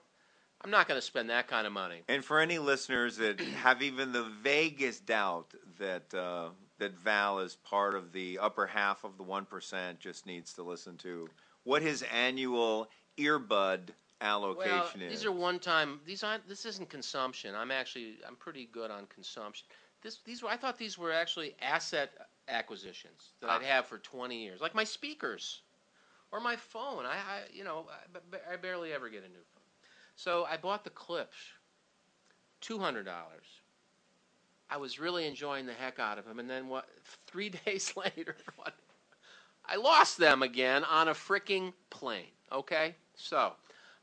I'm 0.64 0.70
not 0.70 0.88
going 0.88 0.98
to 0.98 1.06
spend 1.06 1.30
that 1.30 1.48
kind 1.48 1.66
of 1.66 1.72
money. 1.72 2.02
And 2.08 2.24
for 2.24 2.40
any 2.40 2.58
listeners 2.58 3.16
that 3.16 3.40
have 3.62 3.82
even 3.82 4.12
the 4.12 4.24
vaguest 4.42 5.06
doubt 5.06 5.54
that 5.78 6.12
uh, 6.14 6.48
that 6.78 6.96
Val 6.98 7.40
is 7.40 7.56
part 7.56 7.94
of 7.94 8.12
the 8.12 8.38
upper 8.40 8.66
half 8.66 9.04
of 9.04 9.16
the 9.16 9.22
one 9.22 9.44
percent, 9.44 10.00
just 10.00 10.26
needs 10.26 10.52
to 10.54 10.62
listen 10.62 10.96
to 10.98 11.28
what 11.64 11.82
his 11.82 12.02
annual 12.12 12.88
earbud 13.18 13.90
allocation 14.20 15.00
well, 15.00 15.10
is. 15.10 15.10
these 15.10 15.24
are 15.24 15.32
one-time. 15.32 16.00
These 16.06 16.22
aren't. 16.22 16.48
This 16.48 16.64
isn't 16.64 16.88
consumption. 16.88 17.54
I'm 17.54 17.70
actually 17.70 18.16
I'm 18.26 18.36
pretty 18.36 18.68
good 18.72 18.90
on 18.90 19.06
consumption. 19.06 19.66
This 20.02 20.18
these 20.24 20.42
were. 20.42 20.48
I 20.48 20.56
thought 20.56 20.78
these 20.78 20.98
were 20.98 21.12
actually 21.12 21.54
asset 21.62 22.10
acquisitions 22.48 23.32
that 23.40 23.50
I'd 23.50 23.62
Ah. 23.62 23.66
have 23.66 23.86
for 23.86 23.98
20 23.98 24.42
years, 24.42 24.60
like 24.60 24.74
my 24.74 24.84
speakers 24.84 25.62
or 26.32 26.40
my 26.40 26.56
phone. 26.56 27.04
I, 27.06 27.14
I 27.14 27.40
you 27.52 27.64
know 27.64 27.86
I, 28.48 28.54
I 28.54 28.56
barely 28.56 28.92
ever 28.92 29.08
get 29.08 29.20
a 29.24 29.28
new 29.28 29.44
phone. 29.54 29.62
So 30.16 30.44
I 30.44 30.56
bought 30.56 30.84
the 30.84 30.90
Klipsch, 30.90 31.54
two 32.60 32.78
hundred 32.78 33.04
dollars. 33.04 33.46
I 34.70 34.78
was 34.78 34.98
really 34.98 35.26
enjoying 35.26 35.66
the 35.66 35.74
heck 35.74 35.98
out 35.98 36.18
of 36.18 36.24
them, 36.24 36.38
and 36.38 36.48
then 36.48 36.68
what? 36.68 36.88
Three 37.26 37.48
days 37.66 37.94
later, 37.96 38.36
what? 38.56 38.74
I 39.64 39.76
lost 39.76 40.18
them 40.18 40.42
again 40.42 40.82
on 40.84 41.08
a 41.08 41.12
freaking 41.14 41.72
plane. 41.90 42.32
Okay, 42.50 42.96
so 43.14 43.52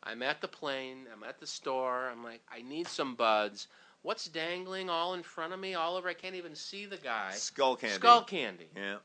I'm 0.03 0.23
at 0.23 0.39
the 0.41 0.47
plane. 0.47 1.07
I'm 1.13 1.23
at 1.23 1.39
the 1.39 1.47
store. 1.47 2.09
I'm 2.09 2.23
like, 2.23 2.41
I 2.51 2.61
need 2.61 2.87
some 2.87 3.15
buds. 3.15 3.67
What's 4.09 4.25
dangling 4.25 4.89
all 4.89 5.13
in 5.13 5.21
front 5.21 5.53
of 5.53 5.59
me, 5.59 5.75
all 5.75 5.95
over? 5.95 6.09
I 6.09 6.15
can't 6.15 6.33
even 6.33 6.55
see 6.55 6.87
the 6.87 6.97
guy. 6.97 7.29
skull 7.33 7.75
candy. 7.75 7.99
Skullcandy. 7.99 8.65
Yeah. 8.75 8.95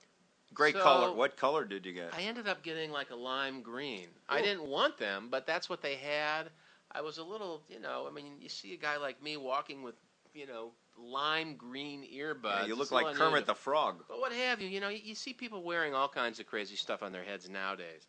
Great 0.54 0.74
So- 0.74 0.82
color. 0.82 1.12
What 1.12 1.36
color 1.36 1.66
did 1.66 1.84
you 1.84 1.92
get? 1.92 2.14
I 2.14 2.22
ended 2.22 2.48
up 2.48 2.62
getting 2.62 2.90
like 2.90 3.10
a 3.10 3.14
lime 3.14 3.60
green. 3.60 4.08
I 4.30 4.40
didn't 4.40 4.66
want 4.66 4.96
them, 4.96 5.28
but 5.28 5.46
that's 5.46 5.68
what 5.68 5.82
they 5.82 5.96
had. 5.96 6.50
I 6.90 7.02
was 7.02 7.18
a 7.18 7.22
little, 7.22 7.62
you 7.68 7.80
know, 7.80 8.06
I 8.08 8.14
mean, 8.14 8.40
you 8.40 8.48
see 8.48 8.72
a 8.72 8.78
guy 8.78 8.96
like 8.96 9.22
me 9.22 9.36
walking 9.36 9.82
with, 9.82 9.94
you 10.32 10.46
know, 10.46 10.72
lime 10.96 11.56
green 11.56 12.02
earbuds. 12.10 12.62
Yeah, 12.62 12.66
you 12.68 12.74
look 12.74 12.90
like 12.90 13.14
Kermit 13.14 13.44
the 13.44 13.54
Frog. 13.54 14.04
But 14.08 14.20
what 14.20 14.32
have 14.32 14.62
you? 14.62 14.68
You 14.68 14.80
know, 14.80 14.88
you, 14.88 15.00
you 15.04 15.14
see 15.14 15.34
people 15.34 15.62
wearing 15.62 15.92
all 15.92 16.08
kinds 16.08 16.40
of 16.40 16.46
crazy 16.46 16.76
stuff 16.76 17.02
on 17.02 17.12
their 17.12 17.24
heads 17.24 17.46
nowadays. 17.50 18.06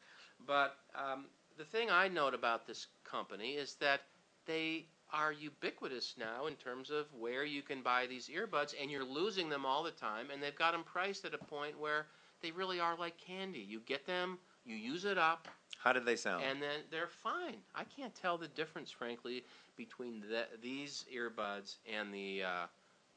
But 0.47 0.77
um, 0.95 1.25
the 1.58 1.65
thing 1.65 1.91
I 1.91 2.08
note 2.08 2.34
about 2.34 2.65
this 2.65 2.88
company 3.03 3.55
is 3.55 3.75
that 3.81 3.99
they 4.45 4.86
are 5.13 5.31
ubiquitous 5.31 6.15
now 6.17 6.47
in 6.47 6.55
terms 6.55 6.89
of 6.89 7.05
where 7.13 7.45
you 7.45 7.61
can 7.61 7.81
buy 7.81 8.05
these 8.07 8.29
earbuds, 8.29 8.73
and 8.79 8.89
you're 8.91 9.05
losing 9.05 9.49
them 9.49 9.65
all 9.65 9.83
the 9.83 9.91
time. 9.91 10.27
And 10.31 10.41
they've 10.41 10.55
got 10.55 10.71
them 10.73 10.83
priced 10.83 11.25
at 11.25 11.33
a 11.33 11.37
point 11.37 11.79
where 11.79 12.07
they 12.41 12.51
really 12.51 12.79
are 12.79 12.97
like 12.97 13.17
candy. 13.17 13.59
You 13.59 13.79
get 13.85 14.05
them, 14.05 14.37
you 14.65 14.75
use 14.75 15.05
it 15.05 15.17
up, 15.17 15.47
How 15.77 15.93
did 15.93 16.05
they 16.05 16.15
sound? 16.15 16.43
and 16.43 16.61
then 16.61 16.79
they're 16.91 17.07
fine. 17.07 17.57
I 17.75 17.83
can't 17.83 18.13
tell 18.15 18.37
the 18.37 18.47
difference, 18.47 18.91
frankly, 18.91 19.43
between 19.77 20.21
the, 20.21 20.45
these 20.61 21.05
earbuds 21.15 21.75
and 21.91 22.13
the 22.13 22.43
uh, 22.43 22.65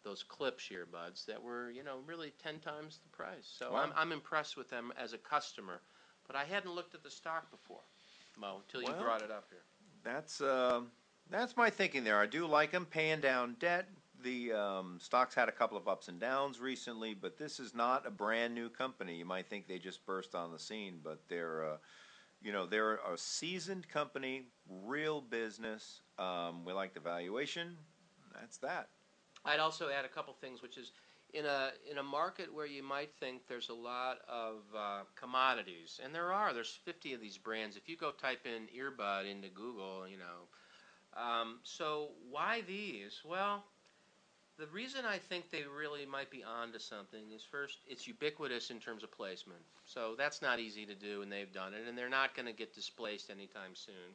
those 0.04 0.24
Klipsch 0.24 0.70
earbuds 0.72 1.26
that 1.26 1.42
were, 1.42 1.70
you 1.70 1.82
know, 1.82 1.98
really 2.06 2.32
ten 2.42 2.58
times 2.60 2.98
the 3.02 3.08
price. 3.16 3.50
So 3.58 3.72
Wow. 3.72 3.78
I'm, 3.84 3.92
I'm 3.96 4.12
impressed 4.12 4.56
with 4.56 4.70
them 4.70 4.92
as 4.98 5.12
a 5.12 5.18
customer, 5.18 5.80
but 6.26 6.36
I 6.36 6.44
hadn't 6.44 6.74
looked 6.74 6.94
at 6.94 7.02
the 7.02 7.10
stock 7.10 7.50
before, 7.50 7.80
Mo, 8.38 8.60
until 8.64 8.82
you 8.82 8.94
brought 9.02 9.22
it 9.22 9.30
up 9.30 9.46
here. 9.50 9.62
That's 10.04 10.40
uh, 10.40 10.80
That's 11.30 11.56
my 11.56 11.68
thinking 11.68 12.04
there. 12.04 12.18
I 12.18 12.26
do 12.26 12.46
like 12.46 12.70
them 12.70 12.86
paying 12.86 13.20
down 13.20 13.56
debt. 13.60 13.88
The 14.22 14.52
um, 14.52 14.98
stocks 15.00 15.34
had 15.34 15.48
a 15.48 15.52
couple 15.52 15.76
of 15.76 15.86
ups 15.86 16.08
and 16.08 16.18
downs 16.18 16.58
recently, 16.58 17.14
but 17.14 17.36
this 17.36 17.60
is 17.60 17.74
not 17.74 18.06
a 18.06 18.10
brand 18.10 18.54
new 18.54 18.68
company. 18.68 19.16
You 19.16 19.24
might 19.24 19.48
think 19.48 19.68
they 19.68 19.78
just 19.78 20.04
burst 20.06 20.34
on 20.34 20.50
the 20.50 20.58
scene, 20.58 21.00
but 21.04 21.20
they're, 21.28 21.64
uh, 21.64 21.76
you 22.42 22.50
know, 22.50 22.66
they're 22.66 22.94
a 22.94 23.16
seasoned 23.16 23.88
company, 23.88 24.46
real 24.68 25.20
business. 25.20 26.00
Um, 26.18 26.64
we 26.64 26.72
like 26.72 26.94
the 26.94 27.00
valuation. 27.00 27.76
That's 28.34 28.56
that. 28.58 28.88
I'd 29.44 29.60
also 29.60 29.88
add 29.90 30.04
a 30.04 30.08
couple 30.08 30.34
things, 30.40 30.62
which 30.62 30.78
is 30.78 30.92
in 31.34 31.44
a 31.44 31.70
in 31.88 31.98
a 31.98 32.02
market 32.02 32.52
where 32.52 32.66
you 32.66 32.82
might 32.82 33.10
think 33.20 33.46
there's 33.46 33.68
a 33.68 33.74
lot 33.74 34.18
of 34.28 34.62
uh, 34.76 35.00
commodities, 35.14 36.00
and 36.02 36.14
there 36.14 36.32
are. 36.32 36.54
There's 36.54 36.80
50 36.84 37.12
of 37.14 37.20
these 37.20 37.38
brands. 37.38 37.76
If 37.76 37.88
you 37.88 37.96
go 37.96 38.10
type 38.12 38.46
in 38.46 38.66
earbud 38.74 39.30
into 39.30 39.48
Google, 39.48 40.08
you 40.08 40.16
know. 40.16 40.48
Um, 41.18 41.58
so 41.64 42.10
why 42.30 42.62
these? 42.66 43.20
Well, 43.24 43.64
the 44.58 44.66
reason 44.68 45.04
I 45.04 45.18
think 45.18 45.50
they 45.50 45.64
really 45.64 46.06
might 46.06 46.30
be 46.30 46.44
onto 46.44 46.78
something 46.78 47.32
is 47.34 47.42
first, 47.42 47.78
it's 47.86 48.06
ubiquitous 48.06 48.70
in 48.70 48.78
terms 48.78 49.02
of 49.02 49.10
placement. 49.10 49.60
So 49.84 50.14
that's 50.16 50.42
not 50.42 50.60
easy 50.60 50.86
to 50.86 50.94
do, 50.94 51.22
and 51.22 51.30
they've 51.30 51.52
done 51.52 51.74
it, 51.74 51.88
and 51.88 51.96
they're 51.96 52.08
not 52.08 52.34
going 52.34 52.46
to 52.46 52.52
get 52.52 52.74
displaced 52.74 53.30
anytime 53.30 53.74
soon 53.74 54.14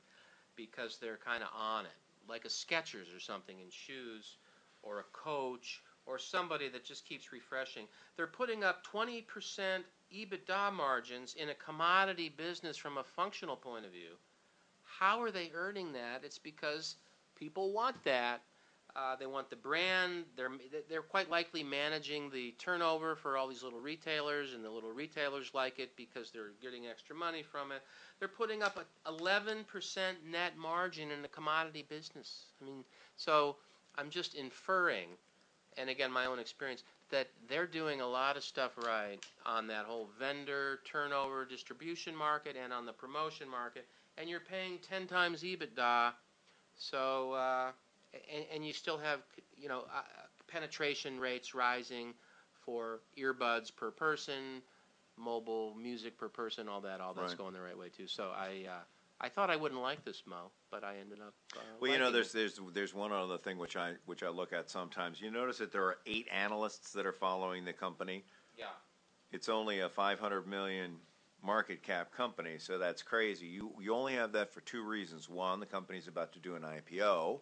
because 0.56 0.98
they're 0.98 1.20
kind 1.24 1.44
of 1.44 1.50
on 1.58 1.86
it, 1.86 1.92
like 2.30 2.46
a 2.46 2.50
Skechers 2.50 3.16
or 3.16 3.20
something 3.20 3.60
in 3.60 3.70
shoes, 3.70 4.38
or 4.82 5.00
a 5.00 5.04
Coach 5.14 5.82
or 6.06 6.20
somebody 6.20 6.68
that 6.70 6.84
just 6.84 7.06
keeps 7.06 7.32
refreshing. 7.32 7.86
They're 8.18 8.28
putting 8.28 8.64
up 8.64 8.86
20% 8.86 9.24
EBITDA 10.14 10.74
margins 10.74 11.36
in 11.36 11.50
a 11.50 11.56
commodity 11.56 12.30
business 12.30 12.78
from 12.78 12.98
a 12.98 13.04
functional 13.04 13.56
point 13.56 13.86
of 13.86 13.92
view. 13.92 14.18
How 15.00 15.22
are 15.22 15.32
they 15.32 15.52
earning 15.54 15.94
that? 15.94 16.22
It's 16.24 16.40
because 16.40 16.96
people 17.36 17.72
want 17.72 18.04
that. 18.04 18.42
Uh, 18.96 19.16
they 19.16 19.26
want 19.26 19.50
the 19.50 19.56
brand. 19.56 20.24
They're 20.38 20.52
they're 20.88 21.02
quite 21.02 21.30
likely 21.30 21.64
managing 21.64 22.30
the 22.30 22.52
turnover 22.60 23.16
for 23.16 23.38
all 23.38 23.48
these 23.48 23.64
little 23.64 23.80
retailers, 23.80 24.54
and 24.54 24.64
the 24.64 24.70
little 24.70 24.92
retailers 24.92 25.52
like 25.56 25.80
it 25.80 25.96
because 25.98 26.30
they're 26.30 26.52
getting 26.62 26.86
extra 26.86 27.16
money 27.16 27.42
from 27.42 27.72
it. 27.72 27.82
They're 28.20 28.28
putting 28.28 28.62
up 28.62 28.78
a 28.78 29.12
11% 29.12 29.66
net 30.30 30.58
margin 30.58 31.10
in 31.10 31.24
the 31.24 31.28
commodity 31.28 31.86
business. 31.90 32.46
I 32.62 32.66
mean, 32.66 32.84
so 33.18 33.56
I'm 33.98 34.12
just 34.12 34.36
inferring 34.36 35.10
and 35.78 35.90
again, 35.90 36.12
my 36.12 36.26
own 36.26 36.40
experience, 36.40 36.84
that 37.10 37.28
they're 37.48 37.68
doing 37.68 38.02
a 38.02 38.08
lot 38.08 38.38
of 38.38 38.44
stuff 38.44 38.72
right 38.78 39.20
on 39.46 39.68
that 39.68 39.86
whole 39.86 40.10
vendor 40.20 40.80
turnover 40.86 41.46
distribution 41.46 42.16
market 42.16 42.56
and 42.62 42.74
on 42.74 42.86
the 42.86 42.94
promotion 42.94 43.48
market, 43.50 43.88
and 44.18 44.30
you're 44.30 44.40
paying 44.40 44.80
10 44.90 45.08
times 45.08 45.44
EBITDA, 45.44 46.12
so 46.76 47.34
uh, 47.34 47.72
and, 48.34 48.46
and, 48.54 48.66
you 48.66 48.74
still 48.74 48.98
have 48.98 49.20
you 49.56 49.68
know 49.68 49.86
uh, 49.96 50.02
penetration 50.48 51.20
rates 51.20 51.54
rising 51.54 52.14
for 52.66 53.02
earbuds 53.18 53.76
per 53.76 53.92
person, 53.92 54.62
mobile 55.18 55.76
music 55.76 56.18
per 56.18 56.30
person, 56.30 56.68
all 56.68 56.82
that, 56.82 57.02
all 57.02 57.14
that's 57.14 57.32
right. 57.32 57.38
going 57.38 57.54
the 57.54 57.62
right 57.62 57.78
way 57.78 57.90
too. 57.90 58.08
So 58.08 58.32
I. 58.36 58.68
Uh, 58.70 58.80
I 59.22 59.30
thought 59.30 59.50
I 59.50 59.56
wouldn't 59.56 59.80
like 59.80 60.04
this 60.04 60.24
Mo, 60.26 60.52
but 60.70 60.84
I 60.84 60.98
ended 61.00 61.20
up. 61.22 61.34
Uh, 61.56 61.60
well, 61.80 61.90
you 61.90 61.98
know, 61.98 62.12
there's 62.12 62.32
it. 62.32 62.34
there's 62.34 62.60
there's 62.74 62.94
one 62.94 63.14
other 63.14 63.38
thing 63.38 63.58
which 63.58 63.78
I 63.78 63.94
which 64.06 64.22
I 64.22 64.28
look 64.28 64.52
at 64.52 64.70
sometimes. 64.70 65.22
You 65.22 65.32
notice 65.32 65.60
that 65.60 65.72
there 65.72 65.84
are 65.84 65.98
eight 66.06 66.28
analysts 66.30 66.92
that 66.92 67.06
are 67.06 67.14
following 67.14 67.64
the 67.64 67.72
company. 67.72 68.26
Yeah. 68.58 68.66
It's 69.32 69.48
only 69.48 69.80
a 69.80 69.88
500 69.88 70.46
million 70.46 70.98
market 71.44 71.84
cap 71.84 72.12
company, 72.16 72.56
so 72.58 72.78
that's 72.78 73.02
crazy. 73.02 73.46
You 73.46 73.72
you 73.82 73.94
only 73.94 74.14
have 74.14 74.32
that 74.34 74.54
for 74.54 74.62
two 74.62 74.84
reasons. 74.84 75.30
One, 75.30 75.60
the 75.60 75.66
company's 75.66 76.08
about 76.08 76.34
to 76.34 76.40
do 76.40 76.56
an 76.56 76.64
IPO, 76.64 77.40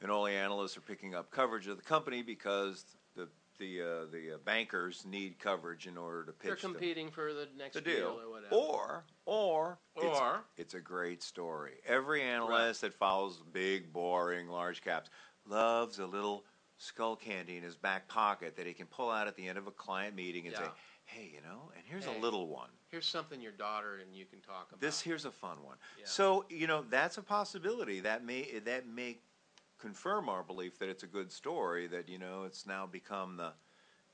and 0.00 0.10
all 0.10 0.24
the 0.24 0.32
analysts 0.32 0.76
are 0.76 0.82
picking 0.82 1.14
up 1.14 1.30
coverage 1.30 1.66
of 1.66 1.76
the 1.76 1.82
company 1.82 2.22
because 2.22 2.84
the 3.16 3.28
the 3.58 3.80
uh, 3.80 4.10
the 4.10 4.34
uh, 4.34 4.38
bankers 4.44 5.04
need 5.06 5.38
coverage 5.38 5.86
in 5.86 5.96
order 5.96 6.24
to 6.24 6.32
pitch. 6.32 6.46
They're 6.46 6.56
competing 6.56 7.06
the, 7.06 7.12
for 7.12 7.32
the 7.32 7.48
next 7.56 7.74
the 7.74 7.80
deal. 7.80 7.94
deal 7.94 8.20
or 8.24 8.30
whatever. 8.30 8.54
Or 8.54 9.04
or 9.26 9.78
or 9.96 10.44
it's, 10.56 10.72
it's, 10.72 10.74
a 10.74 10.80
great 10.80 11.22
story. 11.22 11.74
Every 11.86 12.22
analyst 12.22 12.82
right. 12.82 12.90
that 12.90 12.98
follows 12.98 13.42
big, 13.52 13.92
boring, 13.92 14.48
large 14.48 14.82
caps 14.82 15.10
loves 15.46 15.98
a 15.98 16.06
little 16.06 16.44
Skullcandy 16.80 17.58
in 17.58 17.62
his 17.62 17.76
back 17.76 18.08
pocket 18.08 18.56
that 18.56 18.66
he 18.66 18.72
can 18.72 18.86
pull 18.86 19.10
out 19.10 19.28
at 19.28 19.36
the 19.36 19.46
end 19.46 19.58
of 19.58 19.66
a 19.66 19.70
client 19.70 20.16
meeting 20.16 20.46
and 20.46 20.52
yeah. 20.52 20.62
say, 20.62 20.70
"Hey, 21.04 21.30
you 21.34 21.42
know, 21.42 21.70
and 21.76 21.84
here's 21.86 22.06
hey, 22.06 22.16
a 22.16 22.20
little 22.20 22.48
one. 22.48 22.70
Here's 22.90 23.06
something 23.06 23.40
your 23.40 23.52
daughter 23.52 24.00
and 24.04 24.16
you 24.16 24.24
can 24.24 24.40
talk 24.40 24.68
about. 24.68 24.80
This 24.80 25.00
here's 25.00 25.24
a 25.24 25.30
fun 25.30 25.58
one. 25.64 25.76
Yeah. 25.98 26.06
So 26.06 26.44
you 26.48 26.66
know 26.66 26.84
that's 26.90 27.18
a 27.18 27.22
possibility. 27.22 28.00
That 28.00 28.24
may 28.24 28.60
that 28.64 28.88
may 28.88 29.18
confirm 29.78 30.28
our 30.28 30.42
belief 30.42 30.78
that 30.78 30.88
it's 30.88 31.04
a 31.04 31.06
good 31.06 31.30
story. 31.30 31.86
That 31.86 32.08
you 32.08 32.18
know 32.18 32.44
it's 32.44 32.66
now 32.66 32.86
become 32.86 33.36
the, 33.36 33.52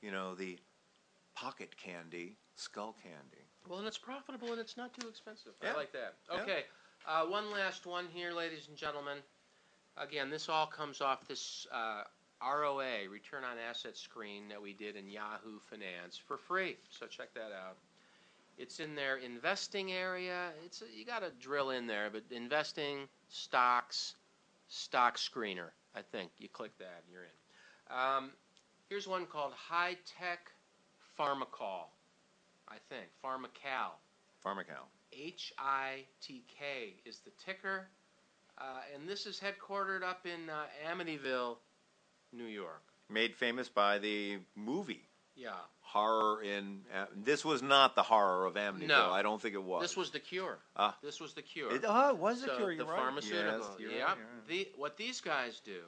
you 0.01 0.11
know, 0.11 0.35
the 0.35 0.59
pocket 1.35 1.75
candy, 1.75 2.35
Skullcandy. 2.57 3.45
Well, 3.67 3.79
and 3.79 3.87
it's 3.87 3.97
profitable 3.97 4.51
and 4.51 4.59
it's 4.59 4.77
not 4.77 4.93
too 4.93 5.07
expensive. 5.07 5.53
Yeah. 5.61 5.71
I 5.73 5.75
like 5.75 5.91
that. 5.93 6.13
Yeah. 6.31 6.41
Okay, 6.41 6.63
uh, 7.07 7.25
one 7.25 7.51
last 7.51 7.87
one 7.87 8.05
here, 8.13 8.31
ladies 8.31 8.67
and 8.69 8.77
gentlemen. 8.77 9.17
Again, 9.97 10.29
this 10.29 10.47
all 10.47 10.67
comes 10.67 11.01
off 11.01 11.27
this 11.27 11.65
uh, 11.71 12.03
ROA, 12.41 13.09
return 13.09 13.43
on 13.43 13.57
asset 13.57 13.97
screen 13.97 14.47
that 14.49 14.61
we 14.61 14.73
did 14.73 14.95
in 14.95 15.09
Yahoo 15.09 15.57
Finance 15.59 16.21
for 16.23 16.37
free. 16.37 16.77
So 16.91 17.07
check 17.07 17.33
that 17.33 17.51
out. 17.51 17.77
It's 18.57 18.79
in 18.79 18.95
their 18.95 19.17
investing 19.17 19.91
area. 19.91 20.49
It's 20.65 20.81
you 20.95 21.05
got 21.05 21.19
to 21.19 21.31
drill 21.39 21.69
in 21.69 21.85
there, 21.85 22.09
but 22.11 22.23
investing, 22.31 23.07
stocks, 23.29 24.15
stock 24.67 25.17
screener. 25.17 25.69
I 25.95 26.01
think 26.01 26.31
you 26.39 26.49
click 26.49 26.77
that, 26.79 27.03
and 27.03 27.11
you're 27.11 27.23
in. 27.23 27.29
Um, 27.95 28.31
here's 28.89 29.07
one 29.07 29.25
called 29.25 29.53
High 29.53 29.97
Tech 30.19 30.51
Pharmacol. 31.19 31.85
I 32.67 32.75
think 32.89 33.05
Pharmacal. 33.23 33.91
Pharmacal. 34.43 34.87
H 35.13 35.53
I 35.57 36.03
T 36.21 36.43
K 36.47 36.95
is 37.05 37.19
the 37.19 37.31
ticker, 37.43 37.87
uh, 38.57 38.81
and 38.93 39.07
this 39.07 39.25
is 39.25 39.39
headquartered 39.39 40.03
up 40.03 40.25
in 40.25 40.49
uh, 40.49 40.65
Amityville, 40.91 41.57
New 42.33 42.45
York. 42.45 42.83
Made 43.09 43.35
famous 43.35 43.69
by 43.69 43.99
the 43.99 44.37
movie 44.55 45.06
Yeah. 45.37 45.51
horror 45.81 46.41
in. 46.41 46.81
Uh, 46.93 47.05
this 47.15 47.45
was 47.45 47.61
not 47.61 47.95
the 47.95 48.03
horror 48.03 48.45
of 48.45 48.55
Amityville. 48.55 48.87
No. 48.87 49.11
I 49.11 49.21
don't 49.21 49.41
think 49.41 49.53
it 49.53 49.63
was. 49.63 49.81
This 49.83 49.95
was 49.95 50.09
the 50.11 50.19
cure. 50.19 50.57
Ah. 50.75 50.97
This 51.01 51.19
was 51.21 51.33
the 51.33 51.41
cure. 51.41 51.73
It, 51.73 51.83
oh, 51.87 52.09
it 52.09 52.17
was 52.17 52.41
the 52.41 52.47
so 52.47 52.57
cure. 52.57 52.69
the 52.69 52.75
You're 52.75 52.85
right. 52.85 52.97
pharmaceutical. 52.97 53.75
Yes, 53.79 53.89
yeah. 53.95 54.03
right, 54.03 54.09
right. 54.09 54.17
The, 54.47 54.67
what 54.75 54.97
these 54.97 55.21
guys 55.21 55.61
do 55.63 55.79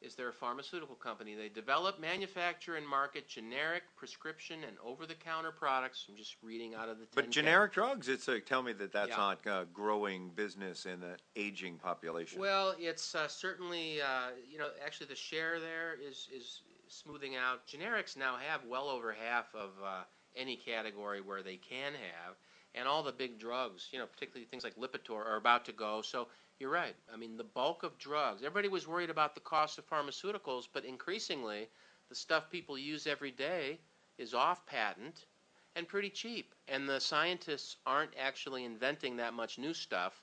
is 0.00 0.14
they're 0.14 0.28
a 0.28 0.32
pharmaceutical 0.32 0.94
company. 0.94 1.34
They 1.34 1.48
develop, 1.48 2.00
manufacture, 2.00 2.76
and 2.76 2.86
market 2.86 3.28
generic, 3.28 3.82
prescription, 3.96 4.60
and 4.66 4.76
over-the-counter 4.84 5.50
products. 5.50 6.06
I'm 6.08 6.16
just 6.16 6.36
reading 6.40 6.74
out 6.76 6.88
of 6.88 6.98
the. 6.98 7.06
But 7.14 7.26
10K. 7.26 7.30
generic 7.30 7.72
drugs, 7.72 8.08
it's 8.08 8.28
a, 8.28 8.38
tell 8.40 8.62
me 8.62 8.72
that 8.74 8.92
that's 8.92 9.10
Yeah. 9.10 9.16
not 9.16 9.46
uh, 9.46 9.64
growing 9.72 10.30
business 10.30 10.86
in 10.86 11.02
an 11.02 11.16
aging 11.36 11.78
population. 11.78 12.40
Well, 12.40 12.74
it's 12.78 13.14
uh, 13.16 13.26
certainly 13.28 14.00
uh, 14.00 14.30
you 14.48 14.58
know 14.58 14.68
actually 14.84 15.08
the 15.08 15.16
share 15.16 15.58
there 15.58 15.96
is 16.00 16.28
is 16.34 16.62
smoothing 16.90 17.36
out. 17.36 17.66
Generics 17.66 18.16
now 18.16 18.36
have 18.36 18.64
well 18.66 18.88
over 18.88 19.12
half 19.12 19.54
of 19.54 19.70
uh, 19.84 20.02
any 20.36 20.56
category 20.56 21.20
where 21.20 21.42
they 21.42 21.56
can 21.56 21.92
have, 21.92 22.36
and 22.74 22.86
all 22.86 23.02
the 23.02 23.12
big 23.12 23.38
drugs, 23.38 23.88
you 23.92 23.98
know, 23.98 24.06
particularly 24.06 24.46
things 24.46 24.64
like 24.64 24.76
Lipitor, 24.76 25.24
are 25.24 25.36
about 25.36 25.64
to 25.66 25.72
go. 25.72 26.02
So 26.02 26.28
you're 26.58 26.70
right. 26.70 26.96
I 27.12 27.16
mean, 27.16 27.36
the 27.36 27.44
bulk 27.44 27.82
of 27.82 27.98
drugs. 27.98 28.42
Everybody 28.42 28.68
was 28.68 28.88
worried 28.88 29.10
about 29.10 29.34
the 29.34 29.40
cost 29.40 29.78
of 29.78 29.88
pharmaceuticals, 29.88 30.68
but 30.72 30.84
increasingly, 30.84 31.68
the 32.08 32.14
stuff 32.14 32.50
people 32.50 32.78
use 32.78 33.06
every 33.06 33.30
day 33.30 33.78
is 34.18 34.34
off 34.34 34.66
patent 34.66 35.26
and 35.76 35.86
pretty 35.86 36.10
cheap. 36.10 36.54
And 36.66 36.88
the 36.88 37.00
scientists 37.00 37.76
aren't 37.86 38.12
actually 38.18 38.64
inventing 38.64 39.16
that 39.16 39.34
much 39.34 39.58
new 39.58 39.74
stuff. 39.74 40.22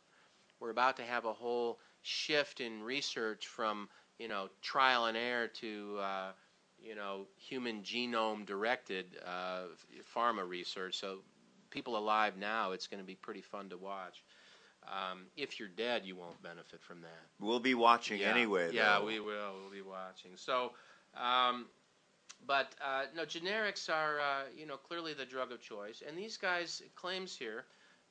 We're 0.60 0.72
about 0.72 0.98
to 0.98 1.04
have 1.04 1.26
a 1.26 1.34
whole 1.34 1.80
shift 2.02 2.60
in 2.62 2.84
research 2.84 3.48
from 3.48 3.90
you 4.20 4.28
know 4.28 4.48
trial 4.62 5.06
and 5.06 5.18
error 5.18 5.48
to 5.48 5.98
uh, 6.00 6.32
you 6.86 6.96
know 6.96 7.26
human 7.38 7.82
genome 7.82 8.46
directed 8.46 9.06
uh, 9.26 9.64
pharma 10.16 10.48
research. 10.48 11.00
So 11.00 11.20
people 11.70 11.98
alive 11.98 12.38
now, 12.38 12.72
it's 12.72 12.88
going 12.88 13.02
to 13.02 13.06
be 13.06 13.16
pretty 13.16 13.42
fun 13.42 13.70
to 13.70 13.78
watch. 13.78 14.24
Um, 14.88 15.26
if 15.36 15.60
you're 15.60 15.68
dead, 15.70 16.04
you 16.06 16.16
won't 16.16 16.42
benefit 16.44 16.82
from 16.84 17.02
that. 17.02 17.22
we'll 17.40 17.60
be 17.60 17.74
watching 17.74 18.22
Yeah. 18.22 18.30
anyway. 18.30 18.72
Yeah, 18.72 19.00
though. 19.00 19.06
we 19.06 19.20
will. 19.20 19.56
We'll 19.60 19.72
be 19.72 19.82
watching. 19.82 20.32
So, 20.36 20.74
um, 21.18 21.66
but 22.46 22.76
uh, 22.84 23.06
no, 23.16 23.24
generics 23.24 23.90
are 23.90 24.20
uh, 24.20 24.44
you 24.56 24.66
know 24.68 24.78
clearly 24.78 25.14
the 25.14 25.26
drug 25.26 25.52
of 25.52 25.62
choice, 25.62 26.04
and 26.08 26.18
these 26.18 26.38
guys 26.38 26.82
claims 26.96 27.36
here 27.36 27.66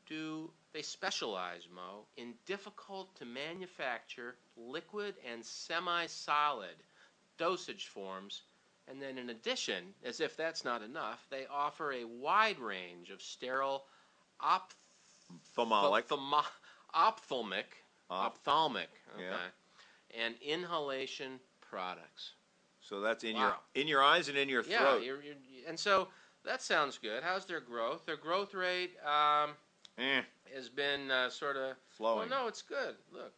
do 0.07 0.51
they 0.73 0.83
specialize 0.83 1.69
Mo 1.75 2.05
in 2.17 2.35
difficult 2.47 3.15
to 3.17 3.25
manufacture 3.25 4.37
liquid 4.57 5.15
and 5.31 5.45
semi-solid 5.45 6.75
dosage 7.39 7.87
forms. 7.89 8.43
And 8.89 9.01
then, 9.01 9.17
in 9.19 9.31
addition, 9.31 9.95
as 10.05 10.21
if 10.21 10.37
that's 10.37 10.65
not 10.65 10.83
enough, 10.83 11.27
they 11.31 11.47
offer 11.51 11.93
a 11.93 12.05
wide 12.05 12.59
range 12.59 13.11
of 13.11 13.23
sterile 13.23 13.85
oph- 14.41 14.75
Ophthalmic. 15.57 16.05
Ophthalmic. 16.95 17.77
Ophthalmic. 18.11 18.91
Okay. 19.17 19.25
Yeah. 19.25 19.37
and 20.23 20.35
inhalation 20.43 21.41
products. 21.61 22.33
So 22.81 23.01
that's 23.01 23.25
in 23.25 23.35
Wow. 23.35 23.41
your 23.75 23.83
in 23.83 23.89
your 23.89 24.03
eyes 24.03 24.29
and 24.29 24.37
in 24.37 24.49
your 24.49 24.63
Yeah, 24.63 24.79
throat. 24.81 25.03
you're, 25.03 25.23
you're, 25.23 25.35
and 25.67 25.81
so 25.81 26.09
that 26.45 26.61
sounds 26.63 26.99
good. 26.99 27.23
How's 27.25 27.47
their 27.47 27.61
growth? 27.61 28.05
Their 28.07 28.19
growth 28.19 28.53
rate 28.55 28.97
um, 29.05 29.57
Eh, 29.99 30.23
has 30.55 30.69
been 30.69 31.11
uh, 31.11 31.31
sort 31.31 31.57
of 31.57 31.77
flowing. 31.89 32.29
Well, 32.29 32.43
no, 32.43 32.49
it's 32.49 32.63
good. 32.63 32.97
Look, 33.13 33.33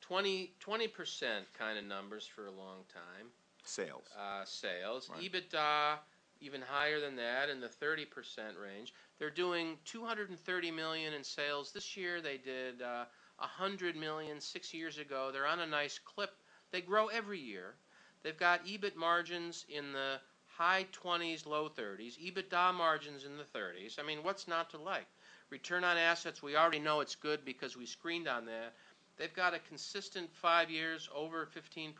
20 0.00 0.48
percent 0.88 1.46
kind 1.56 1.78
of 1.78 1.84
numbers 1.84 2.26
for 2.26 2.46
a 2.46 2.50
long 2.50 2.78
time. 2.92 3.28
Sales. 3.64 4.08
Uh, 4.18 4.44
sales, 4.44 5.08
Right. 5.08 5.22
EBITDA 5.22 5.98
even 6.40 6.60
higher 6.60 7.00
than 7.00 7.14
that 7.16 7.48
in 7.48 7.60
the 7.60 7.68
30 7.68 8.04
percent 8.06 8.56
range. 8.58 8.92
They're 9.18 9.30
doing 9.30 9.78
230 9.84 10.70
million 10.70 11.14
in 11.14 11.22
sales 11.22 11.72
this 11.72 11.96
year. 11.96 12.20
They 12.20 12.36
did 12.36 12.82
uh, 12.82 13.04
100 13.38 13.96
million 13.96 14.40
six 14.40 14.74
years 14.74 14.98
ago. 14.98 15.30
They're 15.32 15.46
on 15.46 15.60
a 15.60 15.66
nice 15.66 15.98
clip. 15.98 16.30
They 16.72 16.80
grow 16.80 17.06
every 17.08 17.38
year. 17.38 17.74
They've 18.22 18.36
got 18.36 18.66
EBIT 18.66 18.96
margins 18.96 19.64
in 19.68 19.92
the 19.92 20.20
high 20.46 20.86
20s, 20.92 21.46
low 21.46 21.68
30s. 21.68 22.18
EBITDA 22.18 22.74
margins 22.74 23.24
in 23.24 23.36
the 23.36 23.44
30s. 23.44 23.98
I 23.98 24.02
mean, 24.02 24.22
what's 24.22 24.46
not 24.48 24.70
to 24.70 24.78
like? 24.78 25.06
Return 25.50 25.84
on 25.84 25.96
assets, 25.96 26.42
we 26.42 26.56
already 26.56 26.78
know 26.78 27.00
it's 27.00 27.14
good 27.14 27.44
because 27.44 27.76
we 27.76 27.84
screened 27.84 28.26
on 28.26 28.46
that. 28.46 28.74
They've 29.16 29.34
got 29.34 29.54
a 29.54 29.58
consistent 29.58 30.30
five 30.34 30.70
years 30.70 31.08
over 31.14 31.46
15%. 31.46 31.92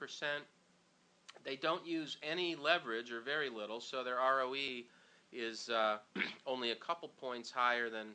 They 1.45 1.57
don't 1.57 1.87
use 1.87 2.17
any 2.23 2.55
leverage 2.57 3.13
or 3.13 3.21
very 3.21 3.51
little, 3.51 3.81
so 3.81 4.05
their 4.05 4.17
ROE 4.17 4.83
is 5.33 5.69
uh, 5.69 5.99
only 6.47 6.71
a 6.71 6.77
couple 6.77 7.09
points 7.21 7.51
higher 7.51 7.91
than 7.91 8.09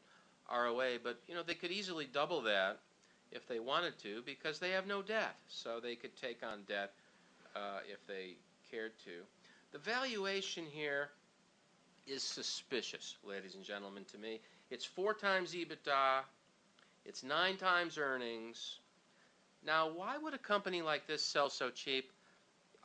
ROA. 0.51 0.99
But 1.03 1.19
you 1.27 1.35
know 1.35 1.43
they 1.43 1.55
could 1.55 1.71
easily 1.71 2.07
double 2.11 2.41
that 2.43 2.79
if 3.31 3.47
they 3.47 3.59
wanted 3.59 3.97
to 3.99 4.21
because 4.25 4.59
they 4.59 4.71
have 4.71 4.87
no 4.87 5.01
debt, 5.01 5.35
so 5.47 5.79
they 5.79 5.95
could 5.95 6.15
take 6.15 6.43
on 6.43 6.63
debt 6.67 6.93
uh, 7.55 7.79
if 7.91 8.05
they 8.07 8.35
cared 8.71 8.93
to. 9.05 9.11
The 9.71 9.79
valuation 9.79 10.65
here 10.71 11.09
is 12.05 12.23
suspicious, 12.23 13.17
ladies 13.23 13.55
and 13.55 13.63
gentlemen. 13.63 14.05
To 14.11 14.17
me, 14.17 14.39
it's 14.69 14.85
four 14.85 15.13
times 15.13 15.53
EBITDA. 15.53 16.21
It's 17.05 17.23
nine 17.23 17.57
times 17.57 17.97
earnings. 17.97 18.79
Now, 19.65 19.89
why 19.89 20.17
would 20.17 20.33
a 20.33 20.37
company 20.37 20.81
like 20.81 21.07
this 21.07 21.23
sell 21.23 21.49
so 21.49 21.69
cheap? 21.69 22.11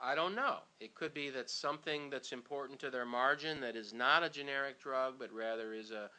I 0.02 0.16
don't 0.16 0.34
know. 0.34 0.56
It 0.80 0.96
could 0.96 1.14
be 1.14 1.30
that 1.30 1.48
something 1.48 2.10
that's 2.10 2.32
important 2.32 2.80
to 2.80 2.90
their 2.90 3.06
margin 3.06 3.60
that 3.60 3.76
is 3.76 3.92
not 3.92 4.24
a 4.24 4.28
generic 4.28 4.80
drug, 4.80 5.14
but 5.18 5.32
rather 5.32 5.72
is 5.72 5.92
a 5.92 6.10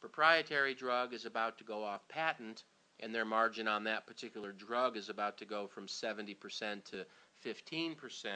proprietary 0.00 0.74
drug, 0.74 1.12
is 1.12 1.26
about 1.26 1.58
to 1.58 1.64
go 1.64 1.82
off 1.82 2.06
patent, 2.08 2.62
and 3.00 3.12
their 3.12 3.24
margin 3.24 3.66
on 3.66 3.82
that 3.84 4.06
particular 4.06 4.52
drug 4.52 4.96
is 4.96 5.08
about 5.08 5.38
to 5.38 5.44
go 5.44 5.66
from 5.66 5.86
70% 5.86 6.84
to 6.84 7.04
15%. 7.44 8.26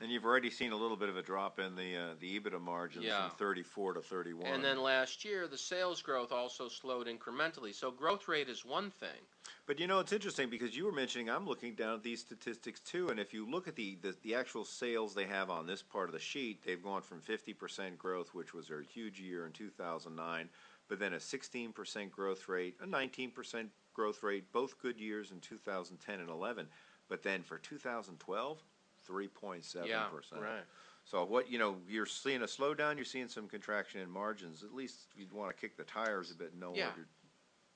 And 0.00 0.10
you've 0.10 0.24
already 0.24 0.50
seen 0.50 0.72
a 0.72 0.76
little 0.76 0.96
bit 0.96 1.08
of 1.08 1.16
a 1.16 1.22
drop 1.22 1.58
in 1.58 1.76
the 1.76 1.96
uh, 1.96 2.14
the 2.18 2.40
EBITDA 2.40 2.60
margins 2.60 3.04
Yeah. 3.04 3.28
from 3.28 3.36
34 3.38 3.94
to 3.94 4.00
31. 4.00 4.46
And 4.46 4.64
then 4.64 4.80
last 4.80 5.24
year, 5.24 5.46
the 5.46 5.58
sales 5.58 6.02
growth 6.02 6.32
also 6.32 6.68
slowed 6.68 7.06
incrementally. 7.06 7.74
So 7.74 7.90
growth 7.90 8.26
rate 8.26 8.48
is 8.48 8.64
one 8.64 8.90
thing. 8.90 9.20
But 9.64 9.78
you 9.78 9.86
know, 9.86 10.00
it's 10.00 10.12
interesting 10.12 10.50
because 10.50 10.76
you 10.76 10.84
were 10.84 10.92
mentioning 10.92 11.30
I'm 11.30 11.46
looking 11.46 11.74
down 11.74 11.94
at 11.94 12.02
these 12.02 12.20
statistics 12.20 12.80
too, 12.80 13.10
and 13.10 13.20
if 13.20 13.32
you 13.32 13.48
look 13.48 13.68
at 13.68 13.76
the, 13.76 13.94
the 13.96 14.12
the 14.22 14.34
actual 14.34 14.64
sales 14.64 15.14
they 15.14 15.26
have 15.26 15.50
on 15.50 15.66
this 15.66 15.82
part 15.82 16.08
of 16.08 16.12
the 16.12 16.18
sheet, 16.18 16.64
they've 16.64 16.82
gone 16.82 17.02
from 17.02 17.20
50% 17.20 17.96
growth, 17.96 18.34
which 18.34 18.52
was 18.52 18.70
a 18.70 18.82
huge 18.82 19.20
year 19.20 19.46
in 19.46 19.52
2009, 19.52 20.50
but 20.88 20.98
then 20.98 21.12
a 21.14 21.18
16% 21.18 22.10
growth 22.10 22.48
rate, 22.48 22.76
a 22.82 22.86
19% 22.86 23.70
growth 23.94 24.22
rate, 24.22 24.50
both 24.52 24.78
good 24.80 24.98
years 24.98 25.30
in 25.30 25.40
2010 25.40 26.20
and 26.20 26.28
11. 26.28 26.66
But 27.08 27.22
then 27.22 27.42
for 27.42 27.58
2012, 27.58 28.62
3.7%. 29.08 29.86
Yeah, 29.86 30.06
right. 30.40 30.64
So 31.04 31.24
what 31.24 31.50
you 31.50 31.58
know, 31.58 31.76
you're 31.88 32.06
seeing 32.06 32.42
a 32.42 32.46
slowdown. 32.46 32.96
You're 32.96 33.04
seeing 33.04 33.28
some 33.28 33.48
contraction 33.48 34.00
in 34.00 34.10
margins. 34.10 34.62
At 34.62 34.74
least 34.74 35.06
you'd 35.16 35.32
want 35.32 35.54
to 35.54 35.60
kick 35.60 35.76
the 35.76 35.84
tires 35.84 36.30
a 36.30 36.34
bit 36.34 36.52
and 36.52 36.60
know 36.60 36.72
Yeah. 36.74 36.88
what 36.88 36.96
you're, 36.96 37.06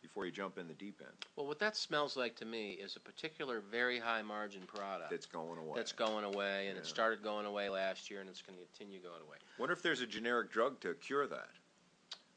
before 0.06 0.24
you 0.24 0.30
jump 0.32 0.56
in 0.58 0.68
the 0.68 0.74
deep 0.74 1.00
end. 1.00 1.10
Well, 1.34 1.46
what 1.46 1.58
that 1.58 1.76
smells 1.76 2.16
like 2.16 2.36
to 2.36 2.44
me 2.44 2.70
is 2.72 2.94
a 2.96 3.00
particular 3.00 3.60
very 3.70 3.98
high 3.98 4.22
margin 4.22 4.62
product 4.62 5.10
That's 5.10 5.26
going 5.26 5.58
away. 5.58 5.72
that's 5.74 5.92
going 5.92 6.24
away, 6.24 6.68
and 6.68 6.78
it 6.78 6.86
started 6.86 7.22
going 7.22 7.44
away 7.46 7.68
last 7.68 8.10
year, 8.10 8.20
and 8.20 8.28
it's 8.30 8.40
going 8.42 8.56
to 8.58 8.64
continue 8.64 9.00
going 9.00 9.20
away. 9.26 9.36
Wonder 9.58 9.72
if 9.72 9.82
there's 9.82 10.00
a 10.00 10.06
generic 10.06 10.50
drug 10.52 10.78
to 10.80 10.94
cure 10.94 11.26
that. 11.26 11.48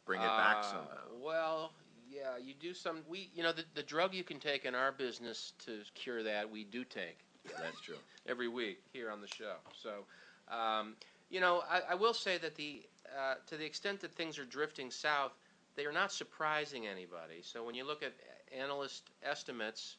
Bring 0.06 0.20
it 0.22 0.26
back 0.26 0.58
Uh, 0.58 0.64
somehow. 0.64 0.98
Well, 1.22 1.72
yeah, 2.12 2.38
you 2.44 2.56
do 2.60 2.74
some. 2.74 3.04
We, 3.08 3.30
you 3.36 3.44
know, 3.44 3.52
the, 3.52 3.64
the 3.76 3.84
drug 3.84 4.16
you 4.16 4.24
can 4.24 4.40
take 4.40 4.66
in 4.66 4.74
our 4.74 4.92
business 4.92 5.54
to 5.66 5.82
cure 5.94 6.24
that, 6.24 6.50
we 6.50 6.64
do 6.64 6.84
take 6.84 7.20
That's 7.46 7.80
true. 7.82 7.98
every 8.28 8.48
week 8.48 8.82
here 8.94 9.12
on 9.12 9.22
the 9.22 9.28
show. 9.28 9.56
So, 9.80 10.06
um, 10.54 10.96
you 11.30 11.40
know, 11.40 11.62
I, 11.70 11.92
I 11.92 11.96
will 11.96 12.16
say 12.16 12.40
that 12.40 12.56
the 12.56 12.82
uh, 13.16 13.36
to 13.48 13.58
the 13.58 13.66
extent 13.66 14.00
that 14.02 14.14
things 14.14 14.40
are 14.40 14.46
drifting 14.46 14.90
south, 14.92 15.34
they 15.80 15.86
are 15.86 15.94
not 15.94 16.12
surprising 16.12 16.88
anybody. 16.88 17.42
So 17.42 17.64
when 17.64 17.74
you 17.74 17.86
look 17.86 18.04
at 18.04 18.14
analyst 18.52 19.12
estimates, 19.24 19.96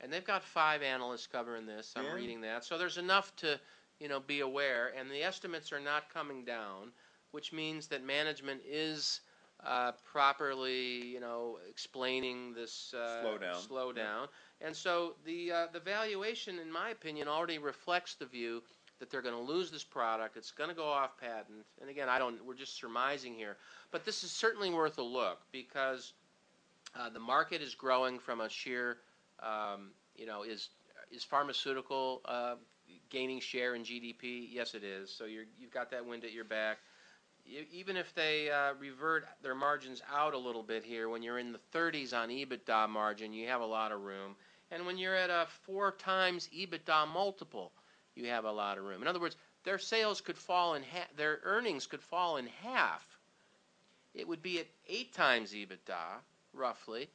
and 0.00 0.12
they've 0.12 0.24
got 0.24 0.44
five 0.44 0.80
analysts 0.80 1.26
covering 1.26 1.66
this, 1.66 1.92
I'm 1.96 2.04
Yeah. 2.04 2.14
reading 2.14 2.40
that. 2.42 2.64
So 2.64 2.78
there's 2.78 2.98
enough 2.98 3.34
to, 3.36 3.58
you 3.98 4.06
know, 4.06 4.20
be 4.20 4.40
aware, 4.40 4.88
and 4.96 5.10
the 5.10 5.24
estimates 5.24 5.72
are 5.72 5.80
not 5.80 6.08
coming 6.08 6.44
down, 6.44 6.92
which 7.32 7.52
means 7.52 7.88
that 7.88 8.04
management 8.04 8.62
is. 8.64 9.20
Uh, 9.62 9.92
properly, 10.12 11.06
you 11.06 11.20
know, 11.20 11.58
explaining 11.70 12.52
this 12.52 12.92
uh, 12.92 13.22
Slowdown. 13.24 13.68
slowdown, 13.68 14.28
and 14.60 14.76
so 14.76 15.14
the 15.24 15.50
uh, 15.52 15.66
the 15.72 15.80
valuation, 15.80 16.58
in 16.58 16.70
my 16.70 16.90
opinion, 16.90 17.28
already 17.28 17.58
reflects 17.58 18.14
the 18.16 18.26
view 18.26 18.62
that 19.00 19.10
they're 19.10 19.22
going 19.22 19.34
to 19.34 19.52
lose 19.52 19.70
this 19.70 19.84
product. 19.84 20.36
It's 20.36 20.50
going 20.50 20.70
to 20.70 20.76
go 20.76 20.86
off 20.86 21.18
patent. 21.18 21.64
And 21.80 21.90
again, 21.90 22.08
I 22.08 22.18
don't. 22.18 22.44
We're 22.44 22.54
just 22.54 22.78
surmising 22.78 23.34
here, 23.34 23.56
but 23.90 24.04
this 24.04 24.24
is 24.24 24.30
certainly 24.30 24.70
worth 24.70 24.98
a 24.98 25.02
look 25.02 25.40
because 25.52 26.12
uh, 26.98 27.10
the 27.10 27.20
market 27.20 27.60
is 27.60 27.74
growing 27.74 28.18
from 28.18 28.40
a 28.40 28.48
sheer, 28.48 28.98
um, 29.42 29.90
you 30.16 30.26
know, 30.26 30.42
is 30.42 30.70
is 31.10 31.24
pharmaceutical 31.24 32.22
uh, 32.24 32.54
gaining 33.10 33.40
share 33.40 33.74
in 33.74 33.82
GDP? 33.82 34.48
Yes, 34.50 34.74
it 34.74 34.84
is. 34.84 35.10
So 35.10 35.24
you're, 35.24 35.44
you've 35.58 35.70
got 35.70 35.90
that 35.90 36.04
wind 36.04 36.24
at 36.24 36.32
your 36.32 36.44
back. 36.44 36.78
You, 37.44 37.64
even 37.70 37.96
if 37.96 38.14
they 38.14 38.50
uh, 38.50 38.74
revert 38.78 39.26
their 39.42 39.54
margins 39.54 40.02
out 40.12 40.34
a 40.34 40.38
little 40.38 40.62
bit 40.62 40.82
here, 40.82 41.08
when 41.08 41.22
you're 41.22 41.38
in 41.38 41.52
the 41.52 41.60
30s 41.72 42.14
on 42.14 42.30
EBITDA 42.30 42.88
margin, 42.88 43.32
you 43.32 43.46
have 43.48 43.60
a 43.60 43.66
lot 43.66 43.92
of 43.92 44.00
room. 44.00 44.34
And 44.70 44.86
when 44.86 44.98
you're 44.98 45.14
at 45.14 45.30
a 45.30 45.46
four 45.62 45.92
times 45.92 46.48
EBITDA 46.56 47.06
multiple, 47.12 47.72
you 48.14 48.26
have 48.28 48.44
a 48.44 48.52
lot 48.52 48.78
of 48.78 48.84
room. 48.84 49.02
In 49.02 49.08
other 49.08 49.20
words, 49.20 49.36
their 49.64 49.78
sales 49.78 50.20
could 50.20 50.36
fall 50.38 50.74
in 50.74 50.82
their 51.16 51.40
earnings 51.44 51.86
could 51.86 52.02
fall 52.02 52.36
in 52.36 52.46
half. 52.62 53.04
It 54.14 54.28
would 54.28 54.42
be 54.42 54.60
at 54.60 54.66
eight 54.88 55.12
times 55.12 55.52
EBITDA, 55.52 56.20
roughly, 56.52 57.08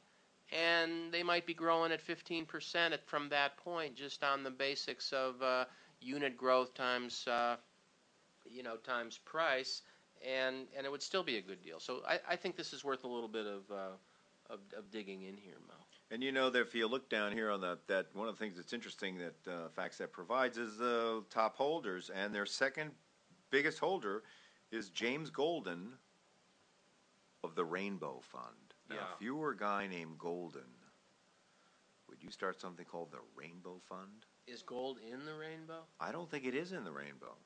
and 0.52 1.12
they 1.12 1.22
might 1.22 1.46
be 1.46 1.54
growing 1.54 1.92
at 1.92 2.06
15% 2.06 2.92
at, 2.92 3.06
from 3.06 3.28
that 3.30 3.56
point, 3.56 3.94
just 3.94 4.22
on 4.22 4.42
the 4.42 4.50
basics 4.50 5.12
of 5.12 5.40
uh, 5.42 5.64
unit 6.00 6.36
growth 6.36 6.74
times, 6.74 7.26
uh, 7.26 7.56
you 8.44 8.62
know, 8.62 8.76
times 8.76 9.18
price, 9.24 9.82
and 10.26 10.66
and 10.76 10.84
it 10.84 10.90
would 10.90 11.02
still 11.02 11.22
be 11.22 11.38
a 11.38 11.42
good 11.42 11.62
deal. 11.62 11.80
So 11.80 12.02
I, 12.06 12.20
I 12.28 12.36
think 12.36 12.56
this 12.56 12.72
is 12.74 12.84
worth 12.84 13.04
a 13.04 13.08
little 13.08 13.28
bit 13.28 13.46
of, 13.46 13.70
uh, 13.70 14.52
of 14.52 14.60
of 14.76 14.90
digging 14.90 15.22
in 15.22 15.36
here, 15.36 15.56
Mo. 15.66 15.79
And 16.10 16.22
you 16.24 16.32
know 16.32 16.50
that 16.50 16.60
if 16.60 16.74
you 16.74 16.88
look 16.88 17.08
down 17.08 17.32
here 17.32 17.50
on 17.50 17.60
that, 17.60 17.86
that 17.86 18.06
one 18.14 18.28
of 18.28 18.36
the 18.36 18.44
things 18.44 18.56
that's 18.56 18.72
interesting 18.72 19.18
that 19.18 19.36
uh, 19.46 19.68
FactSet 19.78 20.10
provides 20.10 20.58
is 20.58 20.76
the 20.76 21.22
top 21.30 21.56
holders, 21.56 22.10
and 22.12 22.34
their 22.34 22.46
second 22.46 22.90
biggest 23.50 23.78
holder 23.78 24.24
is 24.72 24.88
James 24.90 25.30
Golden 25.30 25.92
of 27.44 27.54
the 27.54 27.64
Rainbow 27.64 28.20
Fund. 28.22 28.74
Now, 28.88 28.96
Yeah. 28.96 29.14
if 29.14 29.22
you 29.22 29.36
were 29.36 29.52
a 29.52 29.56
guy 29.56 29.86
named 29.86 30.18
Golden, 30.18 30.66
would 32.08 32.22
you 32.22 32.30
start 32.30 32.60
something 32.60 32.84
called 32.84 33.12
the 33.12 33.20
Rainbow 33.36 33.80
Fund? 33.88 34.26
Is 34.48 34.62
gold 34.62 34.98
in 34.98 35.24
the 35.24 35.34
rainbow? 35.34 35.84
I 36.00 36.10
don't 36.10 36.28
think 36.28 36.44
it 36.44 36.56
is 36.56 36.72
in 36.72 36.82
the 36.82 36.90
rainbow. 36.90 37.36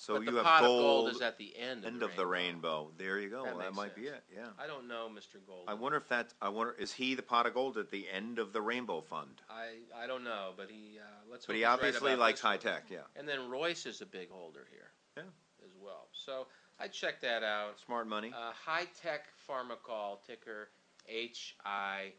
So 0.00 0.14
but 0.14 0.22
you 0.22 0.30
the 0.30 0.38
have 0.38 0.46
pot 0.46 0.62
gold, 0.62 0.78
of 0.78 0.82
gold 0.82 1.08
is 1.16 1.20
at 1.20 1.36
the 1.36 1.52
end, 1.58 1.84
end 1.84 2.02
of, 2.02 2.08
of 2.08 2.16
the 2.16 2.24
rainbow. 2.24 2.90
There 2.96 3.20
you 3.20 3.28
go. 3.28 3.44
That 3.44 3.58
That, 3.58 3.64
makes 3.66 3.76
might 3.76 3.94
be 3.94 4.04
sense. 4.06 4.16
it. 4.16 4.34
Yeah. 4.34 4.46
I 4.58 4.66
don't 4.66 4.88
know, 4.88 5.10
Mr. 5.14 5.36
Gold. 5.46 5.64
I 5.68 5.74
wonder 5.74 5.98
if 5.98 6.08
that. 6.08 6.32
I 6.40 6.48
wonder 6.48 6.74
is 6.78 6.90
he 6.90 7.14
the 7.14 7.22
pot 7.22 7.44
of 7.44 7.52
gold 7.52 7.76
at 7.76 7.90
the 7.90 8.06
end 8.10 8.38
of 8.38 8.54
the 8.54 8.62
Rainbow 8.62 9.02
Fund? 9.02 9.42
I, 9.50 10.02
I 10.02 10.06
don't 10.06 10.24
know, 10.24 10.52
but 10.56 10.70
he 10.70 10.98
uh, 10.98 11.02
let's. 11.30 11.44
But 11.44 11.52
hope 11.52 11.56
he 11.56 11.60
he's 11.60 11.66
right 11.66 11.72
obviously 11.74 12.12
about 12.14 12.20
likes 12.20 12.38
this 12.40 12.44
one. 12.44 12.52
high 12.52 12.56
tech. 12.56 12.84
Yeah. 12.90 13.00
And 13.14 13.28
then 13.28 13.50
Royce 13.50 13.84
is 13.84 14.00
a 14.00 14.06
big 14.06 14.30
holder 14.30 14.66
here. 14.70 14.90
Yeah. 15.18 15.24
As 15.62 15.72
well. 15.78 16.08
So 16.12 16.46
I 16.80 16.88
check 16.88 17.20
that 17.20 17.42
out. 17.42 17.78
Smart 17.84 18.08
money. 18.08 18.32
Uh, 18.34 18.52
high 18.52 18.86
tech 19.02 19.26
pharmacol 19.46 20.24
ticker 20.26 20.70
H 21.06 21.56
I 21.62 22.12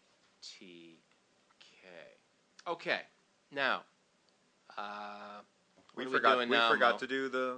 T 0.44 1.00
K. 1.60 1.88
Okay. 2.68 3.00
Now, 3.52 3.82
uh, 4.78 5.40
we 5.96 6.04
what 6.04 6.06
are 6.06 6.10
we 6.12 6.16
forgot. 6.18 6.36
doing 6.36 6.50
we 6.50 6.56
now, 6.58 6.70
forgot 6.72 6.94
Mo? 6.94 6.98
to 7.00 7.08
do 7.08 7.28
the 7.28 7.58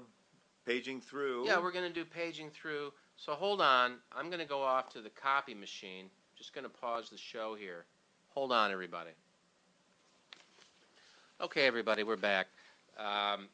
paging 0.66 1.02
through. 1.02 1.46
Yeah, 1.46 1.60
we're 1.62 1.72
going 1.72 1.88
to 1.88 1.94
do 1.94 2.06
paging 2.06 2.50
through. 2.50 2.92
So 3.18 3.34
hold 3.34 3.62
on. 3.62 3.96
I'm 4.12 4.28
going 4.28 4.40
to 4.40 4.46
go 4.46 4.62
off 4.62 4.90
to 4.94 5.02
the 5.02 5.10
copy 5.10 5.54
machine. 5.54 6.10
Just 6.38 6.54
going 6.54 6.64
to 6.64 6.70
pause 6.70 7.10
the 7.10 7.18
show 7.18 7.56
here. 7.56 7.86
Hold 8.30 8.52
on, 8.52 8.72
everybody. 8.72 9.12
Okay, 11.42 11.66
everybody, 11.68 12.04
we're 12.04 12.16
back. 12.16 12.48
Um, 12.98 13.48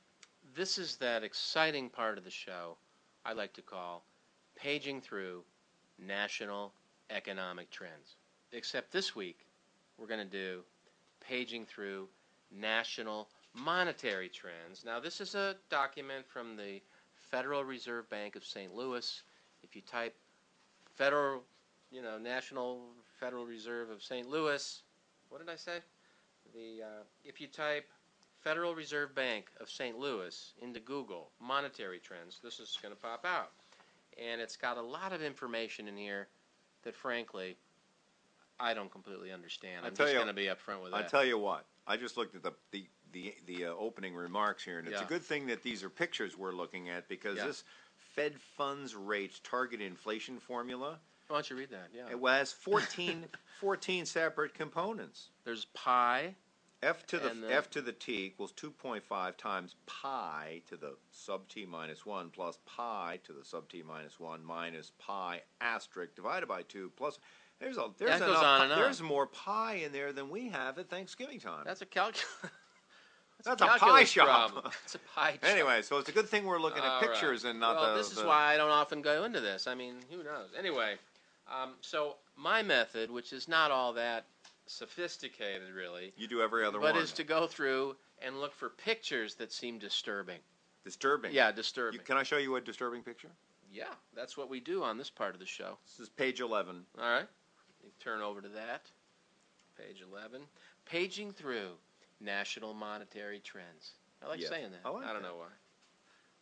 this 0.55 0.77
is 0.77 0.95
that 0.97 1.23
exciting 1.23 1.89
part 1.89 2.17
of 2.17 2.23
the 2.23 2.31
show 2.31 2.77
I 3.25 3.33
like 3.33 3.53
to 3.53 3.61
call 3.61 4.03
paging 4.55 5.01
through 5.01 5.43
national 5.97 6.73
economic 7.09 7.69
trends. 7.71 8.15
Except 8.51 8.91
this 8.91 9.15
week, 9.15 9.45
we're 9.97 10.07
going 10.07 10.19
to 10.19 10.25
do 10.25 10.61
paging 11.19 11.65
through 11.65 12.07
national 12.51 13.27
monetary 13.53 14.29
trends. 14.29 14.83
Now, 14.85 14.99
this 14.99 15.21
is 15.21 15.35
a 15.35 15.55
document 15.69 16.25
from 16.27 16.55
the 16.55 16.81
Federal 17.29 17.63
Reserve 17.63 18.09
Bank 18.09 18.35
of 18.35 18.43
St. 18.43 18.73
Louis. 18.73 19.21
If 19.63 19.75
you 19.75 19.81
type 19.81 20.15
Federal, 20.95 21.43
you 21.91 22.01
know, 22.01 22.17
National 22.17 22.81
Federal 23.19 23.45
Reserve 23.45 23.89
of 23.89 24.01
St. 24.01 24.27
Louis, 24.27 24.81
what 25.29 25.39
did 25.39 25.49
I 25.49 25.55
say? 25.55 25.79
The 26.53 26.83
uh, 26.83 27.03
if 27.23 27.39
you 27.39 27.47
type 27.47 27.85
Federal 28.41 28.73
Reserve 28.73 29.13
Bank 29.13 29.45
of 29.59 29.69
St. 29.69 29.97
Louis 29.97 30.53
into 30.61 30.79
Google 30.79 31.29
monetary 31.39 31.99
trends, 31.99 32.39
this 32.43 32.59
is 32.59 32.77
going 32.81 32.93
to 32.93 32.99
pop 32.99 33.25
out, 33.25 33.51
and 34.17 34.41
it's 34.41 34.57
got 34.57 34.77
a 34.77 34.81
lot 34.81 35.13
of 35.13 35.21
information 35.21 35.87
in 35.87 35.95
here 35.95 36.27
that, 36.83 36.95
frankly, 36.95 37.57
I 38.59 38.73
don't 38.73 38.91
completely 38.91 39.31
understand. 39.31 39.85
I'm 39.85 39.95
just 39.95 40.13
going 40.13 40.27
to 40.27 40.33
be 40.33 40.45
upfront 40.45 40.83
with 40.83 40.93
it. 40.93 40.95
I 40.95 41.03
tell 41.03 41.23
you 41.25 41.37
what, 41.37 41.65
I 41.85 41.97
just 41.97 42.17
looked 42.17 42.35
at 42.35 42.43
the 42.43 42.53
the 42.71 42.87
the, 43.11 43.33
the 43.45 43.65
uh, 43.65 43.69
opening 43.77 44.15
remarks 44.15 44.63
here, 44.63 44.79
and 44.79 44.87
it's 44.87 44.97
Yeah. 44.99 45.05
a 45.05 45.07
good 45.09 45.23
thing 45.23 45.47
that 45.47 45.63
these 45.63 45.83
are 45.83 45.89
pictures 45.89 46.37
we're 46.37 46.51
looking 46.53 46.89
at 46.89 47.07
because 47.07 47.37
Yeah. 47.37 47.47
this 47.47 47.63
Fed 48.15 48.39
funds 48.57 48.95
rate 48.95 49.39
target 49.43 49.81
inflation 49.81 50.39
formula 50.39 50.99
Why 51.27 51.35
don't 51.37 51.49
you 51.49 51.55
read 51.55 51.69
that? 51.71 51.89
Yeah. 51.93 52.07
it 52.09 52.19
has 52.19 52.51
14, 52.51 53.25
14 53.59 54.05
separate 54.05 54.53
components. 54.53 55.29
There's 55.43 55.65
pi. 55.73 56.35
F 56.81 57.05
to 57.07 57.19
the, 57.19 57.29
the- 57.33 57.53
F 57.53 57.69
to 57.71 57.81
the 57.81 57.91
t 57.91 58.23
equals 58.25 58.53
2.5 58.53 59.35
times 59.35 59.75
pi 59.85 60.61
to 60.69 60.77
the 60.77 60.95
sub 61.11 61.47
t 61.49 61.65
minus 61.65 62.05
1 62.05 62.29
plus 62.29 62.57
pi 62.65 63.19
to 63.25 63.33
the 63.33 63.43
sub 63.43 63.67
t 63.67 63.83
minus 63.85 64.17
1 64.17 64.41
minus 64.43 64.93
pi 64.97 65.41
asterisk 65.59 66.15
divided 66.15 66.47
by 66.47 66.61
2 66.63 66.89
plus 66.95 67.19
there's 67.59 67.75
a 67.77 67.89
there's 67.97 68.21
enough 68.21 68.41
on 68.41 68.61
and 68.61 68.71
on. 68.71 68.79
there's 68.79 69.01
more 69.01 69.27
pi 69.27 69.73
in 69.73 69.91
there 69.91 70.13
than 70.13 70.29
we 70.29 70.47
have 70.47 70.79
at 70.79 70.89
Thanksgiving 70.89 71.37
time. 71.41 71.63
That's 71.65 71.81
a 71.81 71.85
calc. 71.85 72.15
That's 73.43 73.61
a 73.61 73.65
pie 73.65 73.77
calculus 73.77 74.09
shop. 74.09 74.27
problem. 74.51 74.71
It's 74.83 74.95
a 74.95 74.99
pie 74.99 75.37
chart. 75.41 75.43
Anyway, 75.53 75.81
so 75.81 75.97
it's 75.97 76.09
a 76.09 76.11
good 76.11 76.27
thing 76.27 76.45
we're 76.45 76.59
looking 76.59 76.83
at 76.83 76.89
All 76.89 77.01
right. 77.01 77.09
pictures 77.09 77.45
and 77.45 77.59
not 77.59 77.75
well, 77.77 77.91
the. 77.93 77.97
this 77.97 78.11
is 78.11 78.17
the- 78.17 78.25
why 78.27 78.53
I 78.53 78.57
don't 78.57 78.69
often 78.71 79.01
go 79.01 79.23
into 79.23 79.39
this. 79.39 79.67
I 79.67 79.75
mean, 79.75 79.95
who 80.11 80.17
knows? 80.23 80.49
Anyway, 80.57 80.95
um, 81.49 81.73
so 81.81 82.15
my 82.35 82.61
method, 82.63 83.09
which 83.09 83.31
is 83.33 83.47
not 83.47 83.71
all 83.71 83.93
that 83.93 84.25
sophisticated, 84.67 85.73
really, 85.73 86.13
you 86.17 86.27
do 86.27 86.41
every 86.41 86.65
other 86.65 86.79
one. 86.79 86.89
but 86.89 86.95
one. 86.95 87.03
is 87.03 87.11
to 87.13 87.23
go 87.23 87.47
through 87.47 87.95
and 88.21 88.39
look 88.39 88.53
for 88.53 88.69
pictures 88.69 89.35
that 89.35 89.51
seem 89.51 89.77
disturbing. 89.79 90.39
disturbing. 90.83 91.33
Yeah, 91.33 91.49
You- 91.49 91.55
disturbing. 91.55 92.01
can 92.01 92.17
I 92.17 92.23
show 92.23 92.37
you 92.37 92.55
a 92.55 92.61
disturbing 92.61 93.03
picture? 93.03 93.29
Yeah, 93.71 93.85
that's 94.15 94.35
what 94.35 94.49
we 94.49 94.59
do 94.59 94.83
on 94.83 94.97
this 94.97 95.09
part 95.09 95.33
of 95.35 95.39
the 95.39 95.45
show. 95.45 95.77
This 95.85 95.99
is 95.99 96.09
page 96.09 96.39
11. 96.41 96.85
All 96.99 97.09
right, 97.09 97.27
you 97.83 97.91
turn 97.99 98.21
over 98.21 98.41
to 98.41 98.49
that, 98.49 98.89
page 99.77 100.01
eleven, 100.01 100.41
paging 100.85 101.31
through 101.31 101.69
national 102.21 102.73
monetary 102.73 103.39
trends. 103.39 103.93
I 104.23 104.27
like 104.29 104.41
saying 104.41 104.71
that. 104.71 104.81
I 104.85 104.89
like 104.89 105.05
don't 105.05 105.21
that. 105.21 105.21
know 105.23 105.37
why. 105.37 105.47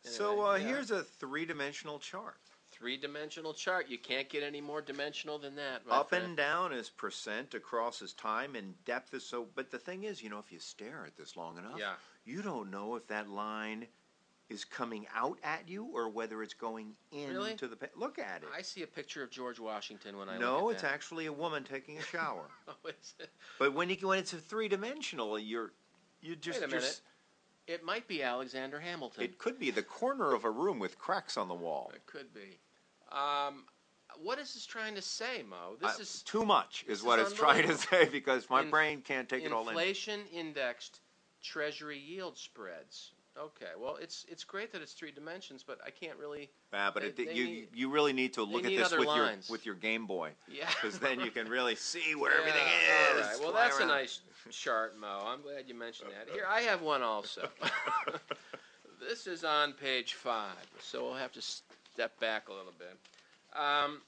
so 0.04 0.42
uh, 0.46 0.56
yeah. 0.56 0.68
here's 0.68 0.92
a 0.92 1.04
three-dimensional 1.04 2.00
chart. 2.00 2.38
three-dimensional 2.72 3.54
chart. 3.54 3.88
You 3.90 3.98
can't 3.98 4.30
get 4.30 4.44
any 4.44 4.62
more 4.62 4.82
dimensional 4.82 5.38
than 5.38 5.56
that. 5.56 5.82
Up 5.90 6.10
friend. 6.10 6.24
and 6.26 6.38
down 6.38 6.74
is 6.74 6.90
percent 6.90 7.54
across 7.54 8.02
is 8.02 8.14
time, 8.14 8.56
and 8.56 8.74
depth 8.86 9.14
is 9.14 9.26
so. 9.26 9.48
But 9.56 9.70
the 9.72 9.80
thing 9.80 10.04
is, 10.04 10.22
you 10.24 10.30
know, 10.30 10.40
if 10.40 10.52
you 10.52 10.60
stare 10.60 11.04
at 11.06 11.16
this 11.18 11.36
long 11.38 11.58
enough, 11.58 11.78
Yeah. 11.80 11.94
you 12.26 12.42
don't 12.42 12.72
know 12.72 12.96
if 12.96 13.08
that 13.08 13.30
line 13.30 13.88
is 14.50 14.64
coming 14.64 15.06
out 15.16 15.38
at 15.44 15.68
you 15.68 15.86
or 15.94 16.10
whether 16.10 16.42
it's 16.42 16.54
going 16.54 16.94
into 17.12 17.34
Really? 17.34 17.54
the. 17.56 17.76
Pa- 17.76 17.88
look 17.96 18.18
at 18.18 18.44
it. 18.44 18.50
I 18.56 18.62
see 18.62 18.84
a 18.84 18.88
picture 18.88 19.22
of 19.24 19.30
George 19.30 19.60
Washington 19.60 20.18
when 20.18 20.30
I 20.30 20.38
no, 20.38 20.56
look 20.60 20.70
at 20.70 20.74
it's 20.76 20.82
that. 20.84 20.94
actually 20.94 21.26
a 21.26 21.34
woman 21.34 21.64
taking 21.64 21.98
a 21.98 22.02
shower. 22.02 22.46
Oh, 22.70 22.92
but 23.60 23.74
when 23.74 23.90
you 23.90 23.96
when 24.08 24.20
it's 24.20 24.34
a 24.34 24.38
three-dimensional, 24.38 25.40
you're 25.40 25.72
you 26.22 26.36
just 26.36 26.62
Wait 26.62 26.68
a 26.68 26.76
minute. 26.76 27.02
It 27.66 27.84
might 27.84 28.08
be 28.08 28.24
Alexander 28.24 28.80
Hamilton. 28.80 29.24
It 29.24 29.38
could 29.38 29.60
be 29.60 29.72
the 29.72 29.84
corner 29.84 30.34
of 30.34 30.46
a 30.46 30.50
room 30.50 30.80
with 30.80 30.98
cracks 30.98 31.36
on 31.36 31.48
the 31.50 31.54
wall. 31.54 31.92
It 31.94 32.06
could 32.06 32.34
be. 32.34 32.60
Um, 33.12 33.66
what 34.22 34.40
is 34.40 34.54
this 34.54 34.66
trying 34.66 34.96
to 34.96 35.02
say, 35.02 35.44
Mo? 35.44 35.76
This 35.82 35.98
I- 35.98 36.02
is 36.02 36.24
too 36.24 36.46
much 36.46 36.86
this 36.88 37.00
is 37.00 37.04
what 37.04 37.20
is 37.20 37.32
it's 37.32 37.38
trying 37.40 37.68
to 37.68 37.76
say 37.78 38.06
because 38.10 38.50
my 38.50 38.62
In- 38.62 38.70
brain 38.70 39.02
can't 39.02 39.28
take 39.28 39.44
it 39.44 39.52
all 39.52 39.64
in. 39.64 39.70
inflation 39.70 40.22
indexed 40.32 41.02
Treasury 41.44 42.00
yield 42.00 42.38
spreads. 42.38 43.12
Okay, 43.40 43.72
well, 43.80 43.98
it's 44.02 44.26
it's 44.28 44.44
great 44.44 44.72
that 44.72 44.82
it's 44.82 44.94
three 44.94 45.12
dimensions, 45.12 45.64
but 45.66 45.80
I 45.86 45.92
can't 45.92 46.18
really. 46.18 46.50
Ah, 46.74 46.90
but 46.92 47.04
They- 47.04 47.10
it, 47.10 47.16
they 47.18 47.34
you 47.34 47.46
need- 47.46 47.70
you 47.74 47.90
really 47.90 48.14
need 48.14 48.34
to 48.34 48.44
look 48.44 48.66
at 48.66 48.70
this 48.76 48.92
with 48.92 49.06
lines. 49.08 49.48
your 49.48 49.54
with 49.54 49.66
your 49.66 49.76
Game 49.76 50.08
Boy 50.08 50.32
Yeah. 50.48 50.68
because 50.70 50.98
then 51.00 51.20
you 51.20 51.30
can 51.30 51.48
really 51.48 51.76
see 51.76 52.16
where 52.16 52.32
Yeah, 52.34 52.40
everything 52.40 52.68
is. 52.68 53.26
right. 53.28 53.40
Well, 53.42 53.52
that's 53.54 53.80
a 53.80 53.86
nice 53.86 54.22
chart, 54.50 54.98
Mo. 54.98 55.24
I'm 55.28 55.42
glad 55.44 55.68
you 55.68 55.76
mentioned 55.76 56.12
that. 56.12 56.34
Here, 56.34 56.46
I 56.50 56.62
have 56.62 56.82
one 56.82 57.04
also. 57.04 57.48
this 59.00 59.28
is 59.28 59.44
on 59.44 59.74
page 59.74 60.14
five, 60.16 60.56
so 60.80 61.04
we'll 61.04 61.14
have 61.16 61.34
to 61.34 61.42
step 61.42 62.20
back 62.20 62.50
a 62.50 62.54
little 62.54 62.74
bit. 62.80 62.98
Um, 63.60 64.02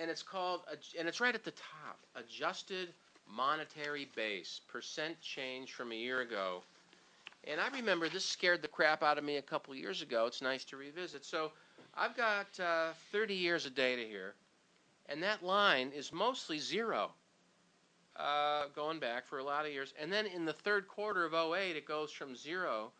and 0.00 0.10
it's 0.10 0.22
called, 0.22 0.62
and 0.98 1.06
it's 1.08 1.20
right 1.20 1.34
at 1.34 1.44
the 1.44 1.52
top, 1.52 1.98
adjusted 2.16 2.92
monetary 3.28 4.08
base, 4.16 4.60
percent 4.68 5.20
change 5.20 5.72
from 5.72 5.92
a 5.92 5.96
year 5.96 6.20
ago. 6.20 6.62
And 7.46 7.60
I 7.60 7.68
remember 7.68 8.08
this 8.08 8.24
scared 8.24 8.60
the 8.60 8.68
crap 8.68 9.04
out 9.04 9.18
of 9.18 9.24
me 9.24 9.36
a 9.36 9.42
couple 9.42 9.74
years 9.74 10.02
ago. 10.02 10.26
It's 10.26 10.42
nice 10.42 10.64
to 10.64 10.76
revisit. 10.76 11.24
So 11.24 11.52
I've 11.94 12.16
got 12.16 12.58
uh, 12.58 12.92
30 13.12 13.34
years 13.34 13.66
of 13.66 13.74
data 13.74 14.02
here, 14.02 14.34
and 15.06 15.22
that 15.22 15.44
line 15.44 15.92
is 15.94 16.12
mostly 16.12 16.58
zero 16.58 17.12
uh, 18.16 18.64
going 18.74 18.98
back 18.98 19.26
for 19.26 19.38
a 19.38 19.44
lot 19.44 19.64
of 19.64 19.72
years. 19.72 19.94
And 20.00 20.12
then 20.12 20.26
in 20.26 20.44
the 20.44 20.52
third 20.52 20.88
quarter 20.88 21.24
of 21.24 21.34
08, 21.34 21.76
it 21.76 21.86
goes 21.86 22.10
from 22.10 22.34
zero 22.34 22.90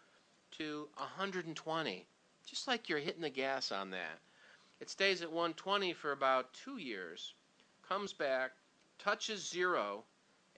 to 0.52 0.88
120, 0.96 2.06
just 2.46 2.68
like 2.68 2.88
you're 2.88 2.98
hitting 2.98 3.22
the 3.22 3.30
gas 3.30 3.72
on 3.72 3.90
that. 3.90 4.20
It 4.78 4.90
stays 4.90 5.22
at 5.22 5.32
120 5.32 5.92
for 5.94 6.12
about 6.12 6.52
two 6.52 6.76
years, 6.76 7.34
comes 7.88 8.12
back, 8.12 8.52
touches 8.98 9.48
zero, 9.48 10.04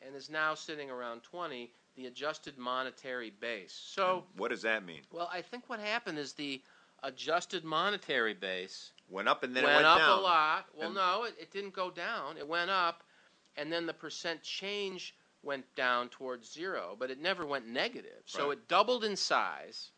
and 0.02 0.14
is 0.14 0.28
now 0.28 0.54
sitting 0.54 0.90
around 0.90 1.22
20, 1.22 1.72
the 1.98 2.06
adjusted 2.06 2.56
monetary 2.56 3.30
base. 3.40 3.72
So, 3.72 4.24
What 4.36 4.50
does 4.50 4.62
that 4.62 4.84
mean? 4.86 5.00
well, 5.10 5.28
I 5.32 5.42
think 5.42 5.68
what 5.68 5.80
happened 5.80 6.16
is 6.16 6.32
the 6.32 6.62
adjusted 7.02 7.64
monetary 7.64 8.34
base 8.34 8.92
Went 9.10 9.26
up 9.26 9.42
and 9.42 9.56
then 9.56 9.64
went, 9.64 9.72
it 9.72 9.76
went 9.78 9.86
up 9.86 9.98
down. 9.98 10.18
a 10.18 10.22
lot. 10.22 10.66
Well, 10.74 10.86
And- 10.86 10.94
no, 10.94 11.24
it, 11.24 11.34
it 11.40 11.50
didn't 11.50 11.72
go 11.72 11.90
down. 11.90 12.36
It 12.36 12.46
went 12.46 12.70
up, 12.70 13.02
and 13.56 13.72
then 13.72 13.84
the 13.86 13.94
percent 13.94 14.42
change 14.44 15.14
went 15.42 15.64
down 15.74 16.08
towards 16.10 16.52
zero, 16.52 16.94
but 16.98 17.10
it 17.10 17.18
never 17.18 17.44
went 17.46 17.66
negative. 17.66 18.22
So 18.26 18.48
Right. 18.50 18.58
it 18.58 18.68
doubled 18.68 19.02
in 19.04 19.16
size, 19.16 19.90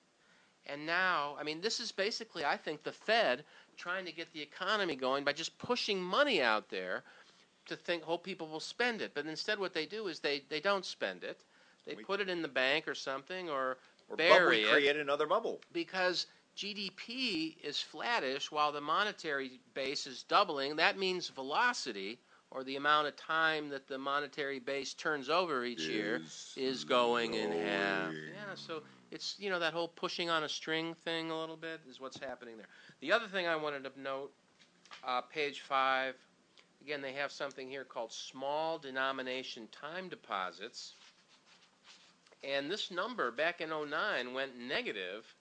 and 0.66 0.86
now, 0.86 1.36
I 1.38 1.42
mean, 1.42 1.60
this 1.60 1.80
is 1.80 1.92
basically, 1.92 2.44
I 2.46 2.56
think, 2.56 2.82
the 2.82 2.92
Fed 2.92 3.44
trying 3.76 4.06
to 4.06 4.12
get 4.12 4.32
the 4.32 4.40
economy 4.40 4.94
going 4.96 5.24
by 5.24 5.32
just 5.34 5.58
pushing 5.58 6.00
money 6.00 6.40
out 6.40 6.68
there 6.70 7.02
to 7.66 7.76
think, 7.76 8.04
hope 8.04 8.24
people 8.24 8.46
will 8.48 8.60
spend 8.60 9.02
it. 9.02 9.12
But 9.12 9.26
instead, 9.26 9.58
what 9.58 9.74
they 9.74 9.84
do 9.86 10.06
is 10.06 10.20
they, 10.20 10.40
they 10.48 10.60
don't 10.60 10.84
spend 10.86 11.24
it. 11.24 11.44
They 11.90 11.96
We- 11.96 12.04
put 12.04 12.20
it 12.20 12.28
in 12.28 12.40
the 12.42 12.48
bank 12.48 12.86
or 12.86 12.94
something, 12.94 13.50
or 13.50 13.78
Or 14.08 14.16
bury 14.16 14.62
it 14.62 14.70
create 14.70 14.96
another 14.96 15.26
bubble. 15.26 15.60
because 15.72 16.26
GDP 16.54 17.58
is 17.62 17.80
flattish 17.82 18.50
while 18.52 18.70
the 18.70 18.80
monetary 18.80 19.60
base 19.74 20.06
is 20.06 20.22
doubling. 20.22 20.76
That 20.76 20.96
means 20.96 21.28
velocity, 21.28 22.20
or 22.50 22.62
the 22.64 22.76
amount 22.76 23.08
of 23.08 23.16
time 23.16 23.68
that 23.70 23.86
the 23.88 23.98
monetary 23.98 24.58
base 24.60 24.94
turns 24.94 25.28
over 25.28 25.64
each 25.64 25.80
year, 25.82 26.16
Is 26.16 26.54
is 26.56 26.84
going 26.84 27.34
in 27.34 27.50
half. 27.52 28.12
Yeah, 28.12 28.54
so 28.54 28.82
it's 29.10 29.36
you 29.38 29.50
know 29.50 29.58
that 29.58 29.72
whole 29.72 29.88
pushing 29.88 30.30
on 30.30 30.44
a 30.44 30.48
string 30.48 30.94
thing 30.94 31.30
a 31.30 31.38
little 31.38 31.56
bit 31.56 31.80
is 31.88 31.98
what's 31.98 32.18
happening 32.18 32.56
there. 32.56 32.68
The 33.00 33.10
other 33.12 33.26
thing 33.26 33.46
I 33.48 33.56
wanted 33.56 33.82
to 33.84 34.00
note, 34.00 34.32
uh, 35.04 35.22
page 35.22 35.60
five, 35.62 36.16
again 36.82 37.00
they 37.00 37.12
have 37.12 37.30
something 37.32 37.68
here 37.70 37.84
called 37.84 38.12
small 38.12 38.78
denomination 38.78 39.68
time 39.68 40.08
deposits, 40.08 40.94
and 42.42 42.70
this 42.70 42.90
number 42.90 43.30
back 43.30 43.60
in 43.60 43.70
09 43.70 44.32
went 44.34 44.58
negative 44.58 45.34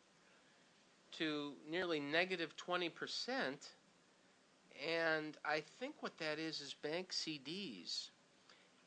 to 1.13 1.53
nearly 1.69 1.99
negative 1.99 2.11
negative 2.11 2.55
20 2.57 2.89
percent. 2.89 3.69
And 4.87 5.35
I 5.43 5.61
think 5.79 5.95
what 6.01 6.17
that 6.19 6.39
is 6.39 6.61
is 6.61 6.73
bank 6.73 7.11
CDs, 7.11 8.09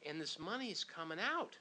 and 0.06 0.18
this 0.20 0.38
money 0.38 0.70
is 0.70 0.84
coming 0.84 1.18
out. 1.20 1.56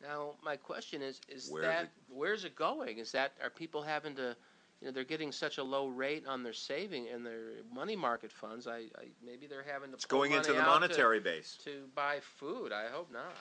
Now, 0.00 0.36
my 0.42 0.56
question 0.56 1.02
is: 1.02 1.20
Is 1.28 1.50
Where's 1.50 1.64
that 1.66 1.84
it- 1.84 1.90
where's 2.08 2.44
it 2.44 2.56
going? 2.56 2.98
Is 2.98 3.12
that 3.12 3.32
are 3.42 3.50
people 3.50 3.82
having 3.82 4.14
to, 4.14 4.34
you 4.80 4.86
know, 4.86 4.90
they're 4.92 5.04
getting 5.04 5.32
such 5.32 5.58
a 5.58 5.62
low 5.62 5.88
rate 5.88 6.26
on 6.26 6.42
their 6.42 6.52
saving 6.54 7.08
and 7.08 7.26
their 7.26 7.56
money 7.74 7.96
market 7.96 8.32
funds? 8.32 8.66
I, 8.66 8.76
I 8.96 9.08
maybe 9.22 9.46
they're 9.46 9.66
having 9.70 9.90
to. 9.90 9.96
It's 9.96 10.06
going 10.06 10.32
into 10.32 10.52
the 10.52 10.60
out 10.60 10.64
to- 10.64 10.80
monetary 10.80 11.20
base. 11.20 11.58
to 11.64 11.88
buy 11.94 12.20
food. 12.20 12.72
I 12.72 12.86
hope 12.88 13.12
not. 13.12 13.34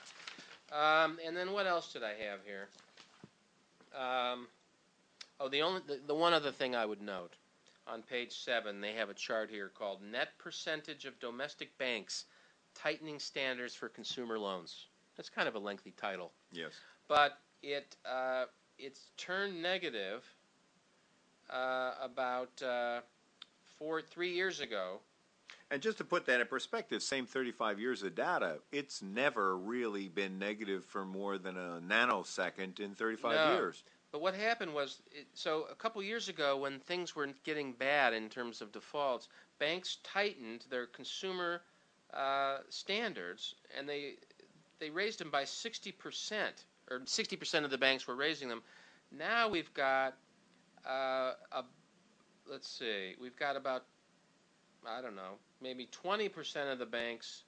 Um, 0.71 1.17
and 1.25 1.35
then 1.35 1.53
what 1.53 1.65
else 1.65 1.93
did 1.93 2.03
I 2.03 2.09
have 2.29 2.39
here? 2.45 2.67
Um, 3.95 4.47
oh, 5.39 5.47
the 5.49 5.61
only 5.61 5.81
the, 5.87 5.99
the 6.07 6.15
one 6.15 6.33
other 6.33 6.51
thing 6.51 6.75
I 6.75 6.85
would 6.85 7.01
note 7.01 7.33
on 7.87 8.01
page 8.01 8.33
seven, 8.33 8.81
they 8.81 8.93
have 8.93 9.09
a 9.09 9.13
chart 9.13 9.49
here 9.49 9.71
called 9.73 10.01
net 10.01 10.29
percentage 10.37 11.05
of 11.05 11.17
domestic 11.19 11.77
banks 11.77 12.25
tightening 12.75 13.19
standards 13.19 13.73
for 13.73 13.89
consumer 13.89 14.37
loans. 14.37 14.87
That's 15.15 15.29
kind 15.29 15.47
of 15.47 15.55
a 15.55 15.59
lengthy 15.59 15.91
title, 15.97 16.31
Yes. 16.51 16.73
but 17.07 17.39
it 17.63 17.95
uh, 18.05 18.45
it's 18.77 19.09
turned 19.17 19.61
negative 19.63 20.23
uh, 21.49 21.93
about 22.01 22.61
uh, 22.61 22.99
four 23.79 24.01
three 24.01 24.33
years 24.35 24.59
ago. 24.59 24.99
And 25.69 25.81
just 25.81 25.97
to 25.97 26.05
put 26.05 26.25
that 26.27 26.39
in 26.39 26.47
perspective, 26.47 27.03
same 27.03 27.25
35 27.25 27.79
years 27.79 28.01
of 28.01 28.15
data, 28.15 28.59
it's 28.71 29.01
never 29.01 29.57
really 29.57 30.07
been 30.07 30.39
negative 30.39 30.85
for 30.85 31.03
more 31.03 31.37
than 31.37 31.57
a 31.57 31.81
nanosecond 31.81 32.79
in 32.79 32.95
35 32.95 33.33
No. 33.33 33.53
years. 33.55 33.83
But 34.11 34.21
what 34.21 34.33
happened 34.33 34.73
was, 34.73 35.01
it, 35.11 35.27
so 35.33 35.67
a 35.69 35.75
couple 35.75 36.01
years 36.01 36.29
ago, 36.29 36.55
when 36.57 36.79
things 36.79 37.15
were 37.15 37.27
getting 37.43 37.73
bad 37.73 38.13
in 38.13 38.29
terms 38.29 38.61
of 38.61 38.71
defaults, 38.71 39.27
banks 39.59 39.97
tightened 40.03 40.65
their 40.69 40.85
consumer 40.85 41.61
uh, 42.13 42.59
standards, 42.69 43.55
and 43.77 43.87
they 43.87 44.15
they 44.79 44.89
raised 44.89 45.19
them 45.19 45.29
by 45.29 45.43
sixty 45.43 45.91
percent, 45.91 46.63
or 46.89 47.01
sixty 47.05 47.35
percent 47.35 47.65
of 47.65 47.71
the 47.71 47.77
banks 47.77 48.07
were 48.07 48.15
raising 48.15 48.47
them. 48.47 48.63
Now 49.11 49.49
we've 49.49 49.73
got 49.73 50.15
uh, 50.85 51.33
a 51.51 51.65
let's 52.49 52.69
see, 52.69 53.15
we've 53.19 53.35
got 53.35 53.57
about 53.57 53.83
I 54.87 55.01
don't 55.01 55.15
know, 55.15 55.37
maybe 55.61 55.87
twenty 55.91 56.29
percent 56.29 56.69
of 56.69 56.79
the 56.79 56.85
banks 56.85 57.43